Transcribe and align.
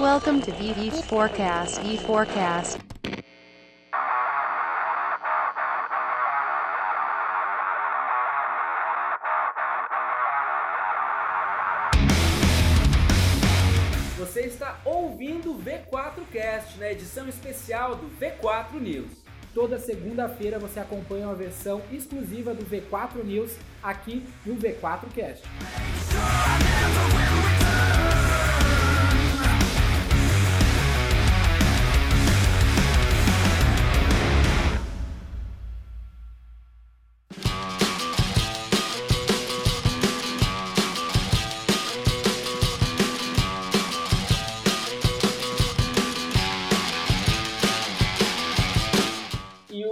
Welcome 0.00 0.40
to 0.40 0.50
VV 0.52 1.02
Forecast. 1.02 1.78
E 1.84 1.98
Forecast. 1.98 2.78
Você 14.18 14.40
está 14.46 14.80
ouvindo 14.86 15.52
o 15.52 15.62
V4Cast, 15.62 16.78
na 16.78 16.90
edição 16.90 17.28
especial 17.28 17.94
do 17.94 18.08
V4 18.18 18.80
News. 18.80 19.10
Toda 19.52 19.78
segunda-feira 19.78 20.58
você 20.58 20.80
acompanha 20.80 21.26
uma 21.26 21.34
versão 21.34 21.82
exclusiva 21.92 22.54
do 22.54 22.64
V4 22.64 23.22
News 23.22 23.54
aqui 23.82 24.24
no 24.46 24.56
V4Cast. 24.56 25.42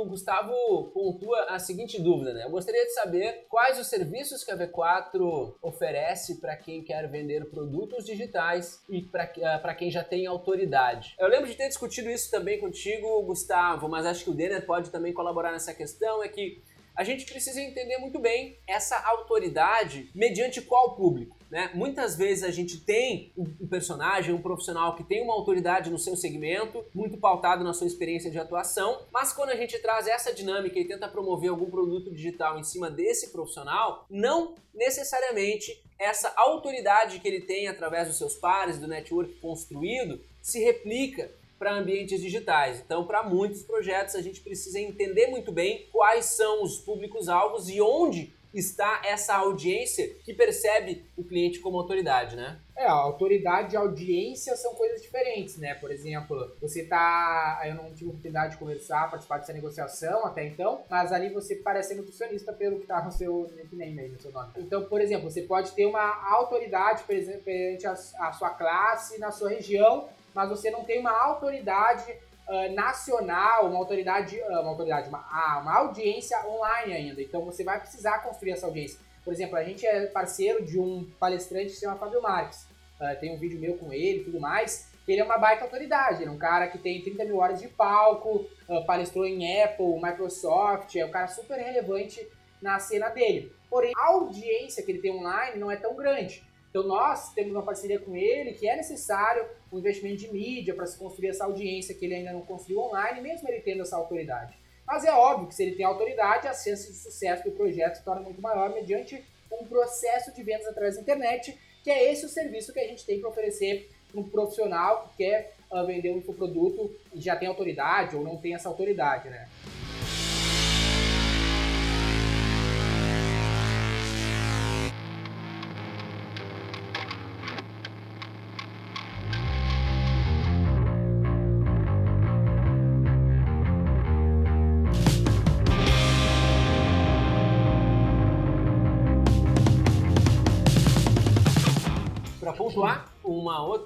O 0.03 0.07
Gustavo 0.07 0.53
pontua 0.93 1.45
a 1.51 1.59
seguinte 1.59 2.01
dúvida, 2.01 2.33
né? 2.33 2.45
Eu 2.45 2.51
gostaria 2.51 2.85
de 2.85 2.93
saber 2.93 3.47
quais 3.49 3.79
os 3.79 3.87
serviços 3.87 4.45
que 4.45 4.51
a 4.51 4.57
V4 4.57 5.57
oferece 5.63 6.41
para 6.41 6.57
quem 6.57 6.83
quer 6.83 7.09
vender 7.09 7.51
produtos 7.51 8.05
digitais 8.05 8.83
e 8.89 9.03
para 9.03 9.75
quem 9.75 9.91
já 9.91 10.05
tem 10.05 10.27
autoridade. 10.27 11.15
Eu 11.19 11.29
lembro 11.29 11.47
de 11.47 11.55
ter 11.55 11.69
discutido 11.69 12.11
isso 12.11 12.31
também 12.31 12.59
contigo, 12.59 13.23
Gustavo, 13.23 13.89
mas 13.89 14.07
acho 14.07 14.25
que 14.25 14.31
o 14.31 14.35
Denner 14.35 14.65
pode 14.67 14.91
também 14.91 15.13
colaborar 15.13 15.53
nessa 15.53 15.75
questão, 15.75 16.23
é 16.23 16.29
que 16.29 16.63
a 16.97 17.05
gente 17.05 17.25
precisa 17.31 17.61
entender 17.61 17.99
muito 17.99 18.19
bem 18.19 18.59
essa 18.67 18.99
autoridade 19.07 20.11
mediante 20.13 20.61
qual 20.61 20.97
público. 20.97 21.38
Né? 21.51 21.71
Muitas 21.75 22.15
vezes 22.15 22.45
a 22.45 22.51
gente 22.51 22.81
tem 22.81 23.33
um 23.37 23.67
personagem, 23.67 24.35
um 24.35 24.43
profissional 24.43 24.95
que 24.95 25.05
tem 25.05 25.23
uma 25.23 25.33
autoridade 25.33 25.91
no 25.91 25.99
seu 25.99 26.15
segmento, 26.15 26.85
muito 26.95 27.17
pautado 27.17 27.65
na 27.65 27.73
sua 27.73 27.87
experiência 27.87 28.31
de 28.31 28.39
atuação, 28.39 29.03
mas 29.13 29.33
quando 29.33 29.51
a 29.51 29.57
gente 29.57 29.79
traz 29.79 30.07
essa 30.07 30.33
dinâmica 30.33 30.79
e 30.79 30.87
tenta 30.87 31.09
promover 31.09 31.51
algum 31.51 31.71
produto 31.71 32.11
digital 32.11 32.59
em 32.59 32.65
cima 32.65 32.91
desse 32.91 33.31
profissional, 33.31 34.05
não 34.11 34.55
necessariamente 34.75 35.83
essa 35.99 36.33
autoridade 36.37 37.19
que 37.19 37.27
ele 37.27 37.41
tem 37.41 37.67
através 37.67 38.09
dos 38.09 38.19
seus 38.19 38.35
pares, 38.35 38.79
do 38.79 38.87
network 38.87 39.35
construído, 39.41 40.21
se 40.41 40.63
replica 40.63 41.31
para 41.59 41.75
ambientes 41.75 42.21
digitais. 42.21 42.81
Então, 42.81 43.05
para 43.05 43.25
muitos 43.25 43.63
projetos, 43.63 44.15
a 44.15 44.23
gente 44.23 44.41
precisa 44.41 44.79
entender 44.79 45.27
muito 45.27 45.51
bem 45.51 45.89
quais 45.91 46.27
são 46.27 46.63
os 46.63 46.79
públicos-alvos 46.79 47.69
e 47.69 47.81
onde 47.81 48.33
está 48.53 49.03
essa 49.05 49.35
audiência 49.35 50.09
que 50.25 50.33
percebe 50.33 51.05
o 51.17 51.25
cliente 51.25 51.61
como 51.61 51.79
autoridade, 51.79 52.37
né? 52.37 52.59
É, 52.77 52.87
autoridade 52.87 53.75
e 53.75 53.77
audiência 53.77 54.57
são 54.57 54.75
coisas 54.75 55.03
diferentes, 55.03 55.57
né? 55.57 55.75
Por 55.75 55.91
exemplo, 55.91 56.57
você 56.61 56.85
tá. 56.85 57.61
Eu 57.65 57.75
não 57.75 57.93
tive 57.93 58.11
oportunidade 58.11 58.53
de 58.53 58.59
conversar, 58.59 59.11
participar 59.11 59.39
dessa 59.39 59.53
negociação 59.53 60.25
até 60.25 60.47
então, 60.47 60.85
mas 60.89 61.13
ali 61.13 61.29
você 61.29 61.57
parece 61.57 61.95
nutricionista 61.95 62.53
pelo 62.53 62.79
que 62.81 62.87
tá 62.87 63.05
no 63.05 63.11
seu 63.11 63.51
nickname 63.57 64.01
aí, 64.01 64.09
no 64.09 64.21
seu 64.21 64.31
nome. 64.31 64.53
Então, 64.57 64.85
por 64.85 65.01
exemplo, 65.01 65.31
você 65.31 65.43
pode 65.43 65.73
ter 65.73 65.87
uma 65.87 66.25
autoridade 66.33 67.03
perante 67.05 67.87
a, 67.87 67.93
a 67.93 68.33
sua 68.33 68.51
classe, 68.51 69.19
na 69.19 69.31
sua 69.31 69.51
região, 69.51 70.09
mas 70.35 70.49
você 70.49 70.71
não 70.71 70.85
tem 70.85 71.01
uma 71.01 71.11
autoridade 71.11 72.15
uh, 72.49 72.75
nacional, 72.75 73.67
uma 73.67 73.79
autoridade, 73.79 74.41
uh, 74.41 74.61
uma 74.61 74.71
autoridade, 74.71 75.09
uma, 75.09 75.25
ah, 75.31 75.61
uma 75.63 75.75
audiência 75.77 76.39
online 76.47 76.93
ainda. 76.93 77.23
Então 77.23 77.45
você 77.45 77.63
vai 77.63 77.79
precisar 77.79 78.21
construir 78.21 78.53
essa 78.53 78.67
audiência. 78.67 78.99
Por 79.25 79.33
exemplo, 79.33 79.57
a 79.57 79.65
gente 79.65 79.87
é 79.87 80.07
parceiro 80.07 80.65
de 80.65 80.81
um 80.81 81.09
palestrante 81.21 81.67
que 81.67 81.73
se 81.73 81.81
chama 81.81 81.97
Fábio 81.97 82.23
Marques. 82.23 82.67
Uh, 83.01 83.21
tem 83.21 83.35
um 83.35 83.39
vídeo 83.39 83.61
meu 83.61 83.77
com 83.77 83.93
ele 83.93 84.21
e 84.21 84.25
tudo 84.25 84.41
mais. 84.41 84.89
Ele 85.07 85.21
é 85.21 85.25
uma 85.25 85.39
baita 85.39 85.65
autoridade, 85.65 86.23
ele 86.23 86.29
é 86.29 86.33
um 86.33 86.39
cara 86.39 86.69
que 86.69 86.77
tem 86.77 87.01
30 87.03 87.25
mil 87.25 87.39
horas 87.39 87.63
de 87.63 87.67
palco, 87.67 88.45
palestrou 88.87 89.25
em 89.25 89.63
Apple, 89.63 89.99
Microsoft, 90.03 90.95
é 90.97 91.07
um 91.07 91.11
cara 91.11 91.29
super 91.29 91.57
relevante 91.57 92.29
na 92.61 92.79
cena 92.79 93.09
dele. 93.09 93.51
Porém, 93.71 93.93
a 93.97 94.09
audiência 94.09 94.83
que 94.83 94.93
ele 94.93 94.99
tem 94.99 95.11
online 95.11 95.59
não 95.59 95.71
é 95.71 95.77
tão 95.77 95.97
grande. 95.97 96.47
Então 96.79 96.87
nós 96.89 97.33
temos 97.35 97.51
uma 97.51 97.63
parceria 97.63 97.99
com 97.99 98.15
ele 98.15 98.53
que 98.53 98.69
é 98.69 98.77
necessário 98.77 99.45
um 99.73 99.81
investimento 99.81 100.19
de 100.19 100.33
mídia 100.33 100.73
para 100.73 100.87
se 100.87 100.97
construir 100.97 101.31
essa 101.31 101.45
audiência 101.45 101.93
que 101.93 102.05
ele 102.05 102.15
ainda 102.15 102.33
não 102.33 102.43
construiu 102.43 102.79
online, 102.83 103.21
mesmo 103.21 103.49
ele 103.49 103.61
tendo 103.61 103.83
essa 103.83 103.97
autoridade. 103.97 104.57
Mas 104.87 105.05
é 105.05 105.13
óbvio 105.13 105.49
que 105.49 105.57
se 105.57 105.65
ele 105.65 105.75
tem 105.75 105.85
autoridade, 105.85 106.47
as 106.47 106.63
chances 106.63 106.87
de 106.87 106.95
sucesso 106.95 107.43
do 107.43 107.51
projeto 107.51 107.97
se 107.97 108.05
tornam 108.05 108.23
muito 108.23 108.41
maior 108.41 108.73
mediante 108.73 109.21
um 109.51 109.65
processo 109.65 110.33
de 110.33 110.41
vendas 110.45 110.69
através 110.69 110.95
da 110.95 111.03
internet, 111.03 111.59
que 111.83 111.91
é 111.91 112.13
esse 112.13 112.25
o 112.25 112.29
serviço 112.29 112.73
que 112.73 112.79
a 112.79 112.87
gente 112.87 113.05
tem 113.05 113.21
para 113.21 113.29
oferecer 113.29 113.91
para 114.13 114.21
um 114.21 114.29
profissional 114.29 115.09
que 115.09 115.25
quer 115.25 115.55
uh, 115.73 115.85
vender 115.85 116.13
um 116.13 116.19
infoproduto 116.19 116.95
e 117.13 117.21
já 117.21 117.35
tem 117.35 117.49
autoridade 117.49 118.15
ou 118.15 118.23
não 118.23 118.37
tem 118.37 118.55
essa 118.55 118.69
autoridade, 118.69 119.29
né? 119.29 119.49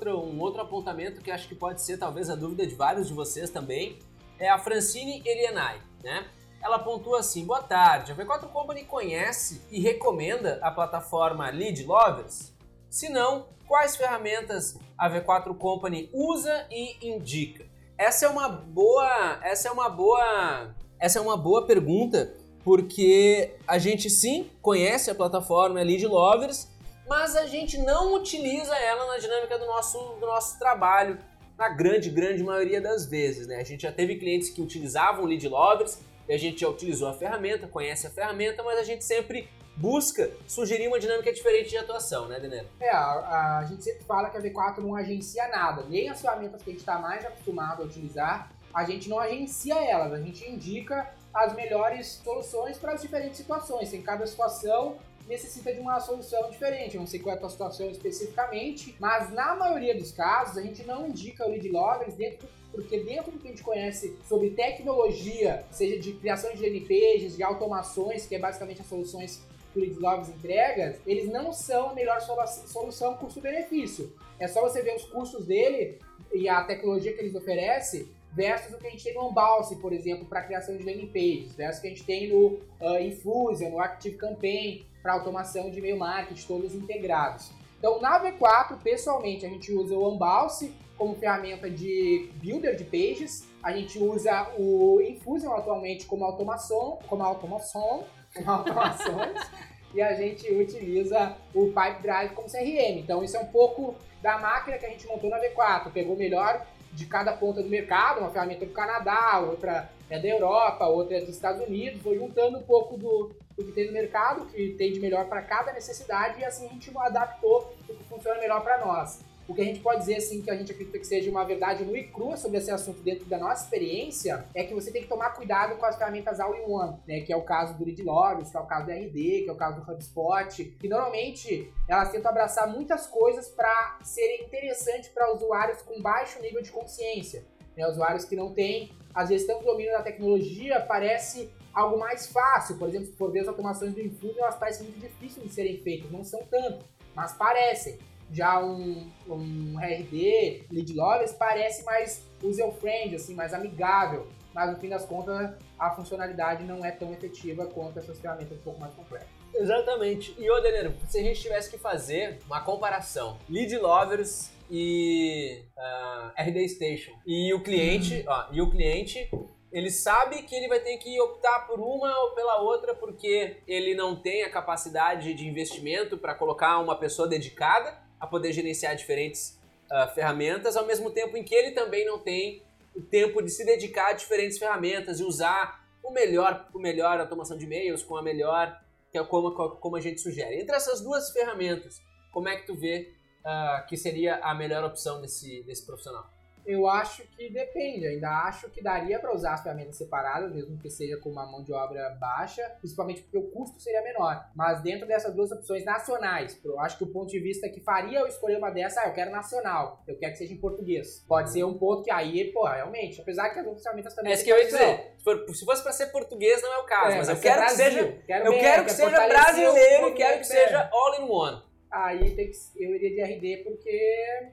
Um 0.09 0.41
outro 0.41 0.61
apontamento 0.61 1.21
que 1.21 1.31
acho 1.31 1.49
que 1.49 1.55
pode 1.55 1.83
ser 1.83 1.99
talvez 1.99 2.31
a 2.31 2.35
dúvida 2.35 2.67
de 2.67 2.75
vários 2.75 3.09
de 3.09 3.15
vocês 3.15 3.51
também, 3.51 3.99
é 4.39 4.49
a 4.49 4.59
Francine 4.59 5.23
Elianai, 5.25 5.81
né? 6.03 6.27
Ela 6.63 6.79
pontua 6.79 7.21
assim: 7.21 7.45
Boa 7.45 7.63
tarde, 7.63 8.13
a 8.13 8.17
V4 8.17 8.49
Company 8.49 8.85
conhece 8.85 9.63
e 9.71 9.81
recomenda 9.81 10.59
a 10.63 10.71
plataforma 10.71 11.51
Lead 11.51 11.85
Lovers? 11.85 12.53
Se 12.89 13.09
não, 13.09 13.47
quais 13.67 13.97
ferramentas 13.97 14.79
a 14.97 15.11
V4 15.11 15.57
Company 15.57 16.11
usa 16.13 16.67
e 16.71 17.09
indica? 17.09 17.65
Essa 17.97 18.27
é 18.27 18.29
uma 18.29 18.49
boa, 18.49 19.39
essa 19.43 19.69
é 19.69 19.71
uma 19.71 19.89
boa, 19.89 20.75
essa 20.99 21.19
é 21.19 21.23
uma 21.23 21.37
boa 21.37 21.67
pergunta, 21.67 22.35
porque 22.65 23.55
a 23.67 23.79
gente 23.79 24.09
sim 24.09 24.51
conhece 24.61 25.11
a 25.11 25.15
plataforma 25.15 25.83
Lead 25.83 26.07
Lovers, 26.07 26.69
mas 27.13 27.37
a 27.37 27.45
gente 27.45 27.77
não 27.77 28.15
utiliza 28.15 28.75
ela 28.75 29.07
na 29.07 29.19
dinâmica 29.19 29.59
do 29.59 29.67
nosso, 29.67 29.99
do 30.19 30.25
nosso 30.25 30.59
trabalho, 30.59 31.19
na 31.59 31.69
grande, 31.69 32.09
grande 32.09 32.43
maioria 32.43 32.81
das 32.81 33.05
vezes. 33.05 33.47
Né? 33.47 33.57
A 33.57 33.65
gente 33.65 33.83
já 33.83 33.93
teve 33.93 34.17
clientes 34.17 34.49
que 34.49 34.63
utilizavam 34.63 35.27
Lead 35.27 35.47
Lovers 35.47 35.99
e 36.27 36.33
a 36.33 36.39
gente 36.39 36.63
já 36.63 36.69
utilizou 36.71 37.07
a 37.07 37.13
ferramenta, 37.13 37.69
conhece 37.69 38.07
a 38.07 38.11
ferramenta, 38.11 38.63
mas 38.63 38.79
a 38.79 38.83
gente 38.83 39.05
sempre 39.05 39.47
busca 39.77 40.31
sugerir 40.47 40.89
uma 40.89 40.99
dinâmica 40.99 41.31
diferente 41.31 41.69
de 41.69 41.77
atuação, 41.77 42.29
né, 42.29 42.41
Denero? 42.41 42.67
É, 42.81 42.91
a, 42.91 43.59
a, 43.59 43.65
gente 43.67 43.85
sempre 43.85 44.05
fala 44.05 44.31
que 44.31 44.39
a 44.39 44.41
V4 44.41 44.79
não 44.79 44.97
agencia 44.97 45.47
nada, 45.49 45.85
nem 45.91 46.09
as 46.09 46.19
ferramentas 46.19 46.63
que 46.63 46.71
a 46.71 46.73
gente 46.73 46.81
está 46.81 46.99
mais 46.99 47.27
acostumado 47.27 47.83
a 47.83 47.85
utilizar, 47.85 48.51
a 48.73 48.85
gente 48.85 49.11
não 49.11 49.19
agencia 49.19 49.75
elas, 49.75 50.15
a 50.15 50.19
gente 50.19 50.49
indica 50.49 51.13
as 51.35 51.55
melhores 51.55 52.21
soluções 52.25 52.79
para 52.79 52.93
as 52.93 53.03
diferentes 53.03 53.37
situações. 53.37 53.93
Em 53.93 54.01
cada 54.01 54.27
situação 54.27 54.97
necessita 55.33 55.73
de 55.73 55.81
uma 55.81 55.99
solução 55.99 56.51
diferente. 56.51 56.95
Eu 56.95 57.01
não 57.01 57.07
sei 57.07 57.19
qual 57.19 57.35
é 57.35 57.37
a 57.37 57.41
tua 57.41 57.51
situação 57.51 57.91
especificamente, 57.91 58.95
mas 59.01 59.33
na 59.33 59.57
maioria 59.57 59.95
dos 59.95 60.13
casos 60.13 60.59
a 60.59 60.63
gente 60.63 60.85
não 60.85 61.09
indica 61.09 61.47
o 61.47 61.51
lead 61.51 61.69
loggers 61.69 62.15
dentro 62.15 62.49
porque 62.71 63.01
dentro 63.01 63.31
do 63.31 63.39
que 63.39 63.49
a 63.49 63.51
gente 63.51 63.63
conhece 63.63 64.17
sobre 64.27 64.51
tecnologia, 64.51 65.63
seja 65.71 65.99
de 65.99 66.15
criação 66.15 66.55
de 66.55 66.81
pages, 66.81 67.37
de 67.37 67.43
automações, 67.43 68.25
que 68.25 68.35
é 68.35 68.39
basicamente 68.39 68.81
as 68.81 68.87
soluções 68.87 69.43
que 69.73 69.79
o 69.79 70.01
Logs 70.01 70.31
entrega, 70.31 70.99
eles 71.07 71.31
não 71.31 71.53
são 71.53 71.91
a 71.91 71.95
melhor 71.95 72.21
solução 72.21 73.15
custo-benefício. 73.17 74.13
É 74.39 74.49
só 74.49 74.63
você 74.63 74.83
ver 74.83 74.97
os 74.97 75.05
custos 75.05 75.47
dele 75.47 75.99
e 76.33 76.49
a 76.49 76.63
tecnologia 76.65 77.13
que 77.13 77.21
eles 77.21 77.35
oferecem 77.35 78.09
versus 78.33 78.75
o 78.75 78.79
que 78.79 78.87
a 78.87 78.91
gente 78.91 79.05
tem 79.05 79.15
no 79.15 79.29
Unbounce, 79.29 79.77
por 79.77 79.93
exemplo, 79.93 80.25
para 80.25 80.43
criação 80.43 80.77
de 80.77 80.83
landing 80.83 81.09
pages, 81.09 81.55
versus 81.55 81.79
o 81.79 81.83
que 81.83 81.87
a 81.89 81.91
gente 81.91 82.05
tem 82.05 82.29
no 82.29 82.61
uh, 82.81 82.99
Infusion, 83.01 83.71
no 83.71 83.81
Active 83.81 84.17
Campaign, 84.17 84.87
para 85.03 85.15
automação 85.15 85.71
de 85.71 85.79
e-mail 85.79 85.99
marketing, 85.99 86.47
todos 86.47 86.75
integrados. 86.75 87.51
Então, 87.79 88.01
na 88.01 88.23
V4, 88.23 88.79
pessoalmente, 88.83 89.45
a 89.45 89.49
gente 89.49 89.73
usa 89.73 89.97
o 89.97 90.15
Unbounce 90.15 90.73
como 90.97 91.17
ferramenta 91.17 91.69
de 91.69 92.31
builder 92.35 92.77
de 92.77 92.85
pages, 92.85 93.49
a 93.63 93.73
gente 93.73 93.99
usa 93.99 94.49
o 94.57 95.01
Infusion 95.01 95.53
atualmente 95.53 96.07
como 96.07 96.25
automação, 96.25 96.99
como 97.09 97.25
automação, 97.25 98.05
como 98.33 98.49
automações, 98.51 99.51
e 99.93 100.01
a 100.01 100.15
gente 100.15 100.49
utiliza 100.53 101.37
o 101.55 101.67
Pipe 101.67 102.03
Drive 102.03 102.35
como 102.35 102.49
CRM. 102.49 103.01
Então 103.01 103.23
isso 103.25 103.37
é 103.37 103.41
um 103.41 103.47
pouco 103.47 103.97
da 104.23 104.39
máquina 104.39 104.79
que 104.79 104.87
a 104.87 104.91
gente 104.91 105.07
montou 105.07 105.29
na 105.29 105.39
V4. 105.39 105.91
Pegou 105.93 106.17
melhor 106.17 106.65
de 106.93 107.07
cada 107.07 107.33
ponta 107.33 107.63
do 107.63 107.69
mercado, 107.69 108.21
uma 108.21 108.31
ferramenta 108.31 108.65
do 108.65 108.73
Canadá, 108.73 109.41
outra 109.41 109.91
é 110.13 110.19
da 110.19 110.29
Europa, 110.29 110.87
outra 110.87 111.17
é 111.17 111.21
dos 111.21 111.31
Estados 111.31 111.67
Unidos, 111.67 112.03
foi 112.03 112.19
juntando 112.19 112.59
um 112.59 112.63
pouco 112.63 112.99
do, 112.99 113.31
do 113.57 113.65
que 113.65 113.73
tem 113.73 113.87
no 113.87 113.93
mercado, 113.93 114.47
que 114.47 114.75
tem 114.75 114.93
de 114.93 115.01
melhor 115.01 115.27
para 115.27 115.41
cada 115.41 115.73
necessidade, 115.73 116.39
e 116.41 116.45
assim 116.45 116.67
a 116.67 116.69
gente 116.69 116.93
adaptou 116.97 117.75
o 117.89 117.95
que 117.95 118.05
funciona 118.05 118.39
melhor 118.39 118.63
para 118.63 118.85
nós. 118.85 119.21
O 119.49 119.55
que 119.55 119.61
a 119.61 119.65
gente 119.65 119.81
pode 119.81 120.01
dizer, 120.01 120.17
assim, 120.17 120.41
que 120.41 120.51
a 120.51 120.55
gente 120.55 120.71
acredita 120.71 120.99
que 120.99 121.07
seja 121.07 121.29
uma 121.29 121.45
verdade 121.45 121.85
nua 121.85 121.99
e 121.99 122.07
crua 122.07 122.37
sobre 122.37 122.59
esse 122.59 122.71
assunto 122.71 123.03
dentro 123.03 123.25
da 123.25 123.39
nossa 123.39 123.65
experiência, 123.65 124.47
é 124.55 124.63
que 124.63 124.73
você 124.73 124.91
tem 124.93 125.03
que 125.03 125.09
tomar 125.09 125.31
cuidado 125.31 125.77
com 125.77 125.85
as 125.85 125.97
ferramentas 125.97 126.39
all-in-one, 126.39 126.97
né? 127.07 127.21
Que 127.21 127.33
é 127.33 127.37
o 127.37 127.43
caso 127.43 127.77
do 127.77 127.85
Lead 127.85 128.03
Logs, 128.03 128.51
que 128.51 128.57
é 128.57 128.61
o 128.61 128.67
caso 128.67 128.87
do 128.87 128.93
RD, 128.93 129.43
que 129.43 129.47
é 129.49 129.53
o 129.53 129.57
caso 129.57 129.81
do 129.81 129.93
HubSpot, 129.93 130.65
que 130.65 130.89
normalmente 130.89 131.73
elas 131.89 132.11
tentam 132.11 132.31
abraçar 132.31 132.69
muitas 132.69 133.07
coisas 133.07 133.49
para 133.49 133.99
serem 134.03 134.45
interessantes 134.45 135.09
para 135.09 135.35
usuários 135.35 135.83
com 135.83 136.01
baixo 136.01 136.41
nível 136.41 136.63
de 136.63 136.71
consciência. 136.71 137.45
Né? 137.77 137.87
Usuários 137.87 138.25
que 138.25 138.37
não 138.37 138.53
têm, 138.53 138.93
às 139.15 139.29
vezes, 139.29 139.47
tanto 139.47 139.65
domínio 139.65 139.93
da 139.93 140.03
tecnologia, 140.03 140.81
parece 140.81 141.51
algo 141.73 141.99
mais 141.99 142.27
fácil. 142.27 142.77
Por 142.79 142.89
exemplo, 142.89 143.13
for 143.17 143.31
ver 143.31 143.41
as 143.41 143.49
automações 143.49 143.93
do 143.95 144.01
Infuse, 144.01 144.39
elas 144.39 144.57
parecem 144.57 144.87
muito 144.87 145.01
difíceis 145.01 145.47
de 145.47 145.53
serem 145.53 145.79
feitas, 145.79 146.11
não 146.11 146.25
são 146.25 146.43
tanto, 146.51 146.85
mas 147.15 147.33
parecem. 147.33 147.99
Já 148.31 148.65
um, 148.65 149.11
um 149.29 149.79
RD, 149.79 150.65
Lead 150.71 150.95
Loggers, 150.95 151.33
parece 151.33 151.85
mais 151.85 152.25
user-friendly, 152.43 153.17
assim, 153.17 153.35
mais 153.35 153.53
amigável. 153.53 154.27
Mas 154.55 154.71
no 154.71 154.79
fim 154.79 154.89
das 154.89 155.05
contas, 155.05 155.55
a 155.79 155.91
funcionalidade 155.91 156.65
não 156.65 156.85
é 156.85 156.91
tão 156.91 157.13
efetiva 157.13 157.67
quanto 157.67 157.99
essas 157.99 158.19
ferramentas 158.19 158.57
um 158.57 158.63
pouco 158.63 158.81
mais 158.81 158.95
complexas. 158.95 159.29
Exatamente. 159.55 160.35
E, 160.39 160.51
ô 160.51 160.61
Denero, 160.61 160.95
se 161.09 161.19
a 161.19 161.23
gente 161.23 161.41
tivesse 161.41 161.71
que 161.71 161.79
fazer 161.79 162.39
uma 162.47 162.63
comparação, 162.63 163.39
Lead 163.49 163.77
Lovers 163.77 164.51
e 164.75 165.67
uh, 165.77 166.33
RD 166.43 166.67
Station, 166.71 167.13
e 167.27 167.53
o 167.53 167.63
cliente, 167.63 168.25
ó, 168.27 168.47
e 168.51 168.63
o 168.63 168.71
cliente 168.71 169.31
ele 169.71 169.91
sabe 169.91 170.43
que 170.43 170.55
ele 170.55 170.67
vai 170.67 170.81
ter 170.81 170.97
que 170.97 171.21
optar 171.21 171.67
por 171.67 171.79
uma 171.79 172.11
ou 172.25 172.35
pela 172.35 172.63
outra 172.63 172.95
porque 172.95 173.59
ele 173.69 173.95
não 173.95 174.17
tem 174.17 174.45
a 174.45 174.51
capacidade 174.51 175.35
de 175.35 175.47
investimento 175.47 176.17
para 176.17 176.35
colocar 176.35 176.79
uma 176.79 176.99
pessoa 176.99 177.29
dedicada 177.29 177.99
a 178.19 178.27
poder 178.27 178.53
gerenciar 178.53 178.97
diferentes 178.97 179.61
uh, 179.91 180.15
ferramentas, 180.15 180.75
ao 180.75 180.87
mesmo 180.87 181.11
tempo 181.11 181.37
em 181.37 181.45
que 181.45 181.55
ele 181.55 181.73
também 181.73 182.07
não 182.07 182.19
tem 182.19 182.63
o 182.97 183.03
tempo 183.03 183.43
de 183.43 183.51
se 183.51 183.67
dedicar 183.67 184.09
a 184.09 184.13
diferentes 184.15 184.59
ferramentas 184.59 185.21
e 185.21 185.23
usar 185.23 185.87
o 186.03 186.11
melhor, 186.11 186.67
o 186.73 186.79
melhor 186.79 187.21
automação 187.21 187.59
de 187.59 187.67
e-mails 187.67 188.03
com 188.03 188.17
a 188.17 188.23
melhor, 188.23 188.81
que 189.11 189.19
é 189.19 189.25
como, 189.25 189.53
como 189.53 189.97
a 189.97 190.01
gente 190.01 190.19
sugere. 190.21 190.61
Entre 190.61 190.75
essas 190.75 191.03
duas 191.03 191.31
ferramentas, 191.31 192.01
como 192.33 192.49
é 192.49 192.57
que 192.57 192.67
tu 192.67 192.75
vê 192.75 193.13
uh, 193.45 193.87
que 193.87 193.97
seria 193.97 194.37
a 194.37 194.55
melhor 194.55 194.85
opção 194.85 195.21
desse, 195.21 195.63
desse 195.65 195.85
profissional? 195.85 196.31
Eu 196.65 196.87
acho 196.87 197.23
que 197.37 197.51
depende. 197.51 198.07
Ainda 198.07 198.29
acho 198.45 198.71
que 198.71 198.83
daria 198.83 199.19
para 199.19 199.35
usar 199.35 199.55
as 199.55 199.63
ferramentas 199.63 199.97
separadas, 199.97 200.53
mesmo 200.53 200.79
que 200.79 200.89
seja 200.89 201.17
com 201.17 201.31
uma 201.31 201.45
mão 201.45 201.63
de 201.63 201.73
obra 201.73 202.11
baixa, 202.21 202.63
principalmente 202.79 203.23
porque 203.23 203.39
o 203.39 203.51
custo 203.51 203.81
seria 203.81 204.03
menor. 204.03 204.49
Mas 204.55 204.81
dentro 204.81 205.07
dessas 205.07 205.35
duas 205.35 205.51
opções 205.51 205.85
nacionais, 205.85 206.59
eu 206.65 206.79
acho 206.81 206.99
que 206.99 207.05
o 207.05 207.09
ponto 207.09 207.31
de 207.31 207.41
vista 207.41 207.69
que 207.69 207.81
faria 207.81 208.21
eu 208.21 208.27
escolher 208.27 208.59
uma 208.59 208.71
dessa, 208.71 209.03
ah, 209.03 209.09
eu 209.09 209.13
quero 209.13 209.31
nacional, 209.31 210.03
eu 210.07 210.17
quero 210.17 210.33
que 210.33 210.39
seja 210.39 210.55
em 210.55 210.59
português. 210.59 211.25
Pode 211.27 211.53
ser 211.53 211.65
um 211.65 211.77
ponto 211.77 212.05
que 212.05 212.11
aí, 212.11 212.53
pô, 212.53 212.65
realmente, 212.65 213.21
apesar 213.21 213.51
que 213.51 213.59
as 213.59 213.67
outras 213.67 213.83
ferramentas 213.83 214.15
também. 214.15 214.33
É 214.33 214.35
isso 214.35 214.45
que 214.45 214.53
eu 214.53 214.59
ia 214.59 214.67
dizer. 214.67 215.17
Se, 215.55 215.65
fosse 215.65 215.83
para 215.83 215.93
ser 215.93 216.07
português, 216.07 216.63
não 216.63 216.73
é 216.73 216.79
o 216.79 216.85
caso, 216.85 217.15
é, 217.15 217.19
mas 217.19 217.29
eu 217.29 217.41
quero 217.41 217.61
Brasil, 217.61 217.85
que 217.85 217.91
seja. 217.91 218.23
Quero 218.27 218.47
eu 218.47 218.53
quero 218.53 218.85
que 218.85 218.93
seja 218.93 219.29
brasileiro 219.29 220.15
quero 220.15 220.39
que 220.39 220.47
seja 220.47 220.89
all 220.93 221.15
in 221.21 221.29
one 221.29 221.72
aí 221.93 222.35
tem 222.35 222.51
que, 222.51 222.57
eu 222.83 222.95
iria 222.95 223.11
de 223.11 223.21
RD 223.21 223.65
porque 223.65 223.91
é 223.91 224.49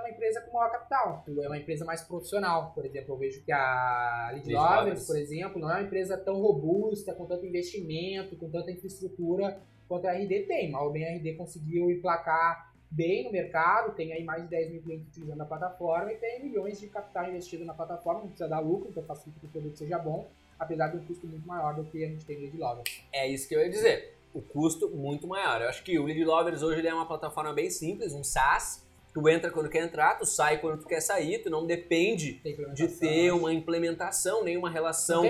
uma 0.00 0.08
empresa 0.08 0.40
com 0.40 0.56
maior 0.56 0.72
capital, 0.72 1.22
é 1.28 1.46
uma 1.46 1.58
empresa 1.58 1.84
mais 1.84 2.00
profissional. 2.02 2.72
Por 2.74 2.86
exemplo, 2.86 3.14
eu 3.14 3.18
vejo 3.18 3.42
que 3.42 3.52
a 3.52 4.30
Lead 4.32 4.52
Lovers, 4.52 5.06
por 5.06 5.16
exemplo, 5.16 5.60
não 5.60 5.70
é 5.70 5.74
uma 5.74 5.82
empresa 5.82 6.16
tão 6.16 6.40
robusta, 6.40 7.14
com 7.14 7.26
tanto 7.26 7.44
investimento, 7.44 8.34
com 8.36 8.48
tanta 8.48 8.70
infraestrutura 8.70 9.60
quanto 9.86 10.08
a 10.08 10.12
RD 10.12 10.46
tem. 10.46 10.70
Mal 10.70 10.90
bem 10.90 11.06
a 11.06 11.16
RD 11.16 11.34
conseguiu 11.34 11.90
emplacar 11.90 12.72
bem 12.90 13.24
no 13.24 13.30
mercado, 13.30 13.94
tem 13.94 14.12
aí 14.12 14.24
mais 14.24 14.42
de 14.42 14.48
10 14.48 14.70
mil 14.72 14.82
clientes 14.82 15.06
utilizando 15.08 15.40
a 15.42 15.44
plataforma 15.44 16.12
e 16.12 16.16
tem 16.16 16.42
milhões 16.42 16.80
de 16.80 16.88
capital 16.88 17.28
investido 17.28 17.64
na 17.64 17.74
plataforma, 17.74 18.20
não 18.20 18.28
precisa 18.28 18.48
dar 18.48 18.58
lucro, 18.58 18.88
então 18.88 19.04
facilita 19.04 19.38
que 19.38 19.46
o 19.46 19.48
produto 19.50 19.76
seja 19.76 19.96
bom, 19.98 20.28
apesar 20.58 20.88
de 20.88 20.96
um 20.96 21.04
custo 21.04 21.26
muito 21.26 21.46
maior 21.46 21.74
do 21.74 21.84
que 21.84 22.04
a 22.04 22.08
gente 22.08 22.24
tem 22.24 22.36
no 22.36 22.42
Lead 22.42 22.56
Lovers. 22.56 23.04
É 23.12 23.28
isso 23.28 23.46
que 23.48 23.54
eu 23.54 23.60
ia 23.60 23.70
dizer 23.70 24.16
o 24.32 24.40
custo 24.40 24.88
muito 24.90 25.26
maior. 25.26 25.60
Eu 25.60 25.68
acho 25.68 25.82
que 25.82 25.98
o 25.98 26.04
Lead 26.04 26.24
Lovers 26.24 26.62
hoje 26.62 26.86
é 26.86 26.94
uma 26.94 27.06
plataforma 27.06 27.52
bem 27.52 27.70
simples, 27.70 28.12
um 28.12 28.22
SaaS. 28.22 28.88
Tu 29.12 29.28
entra 29.28 29.50
quando 29.50 29.68
quer 29.68 29.82
entrar, 29.82 30.16
tu 30.16 30.24
sai 30.24 30.60
quando 30.60 30.78
tu 30.78 30.86
quer 30.86 31.00
sair, 31.00 31.42
tu 31.42 31.50
não 31.50 31.66
depende 31.66 32.40
de 32.74 32.86
ter 32.86 33.32
uma 33.32 33.52
implementação, 33.52 34.44
nem 34.44 34.56
uma 34.56 34.70
relação 34.70 35.24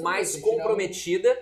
mais 0.00 0.34
comprometida. 0.36 1.38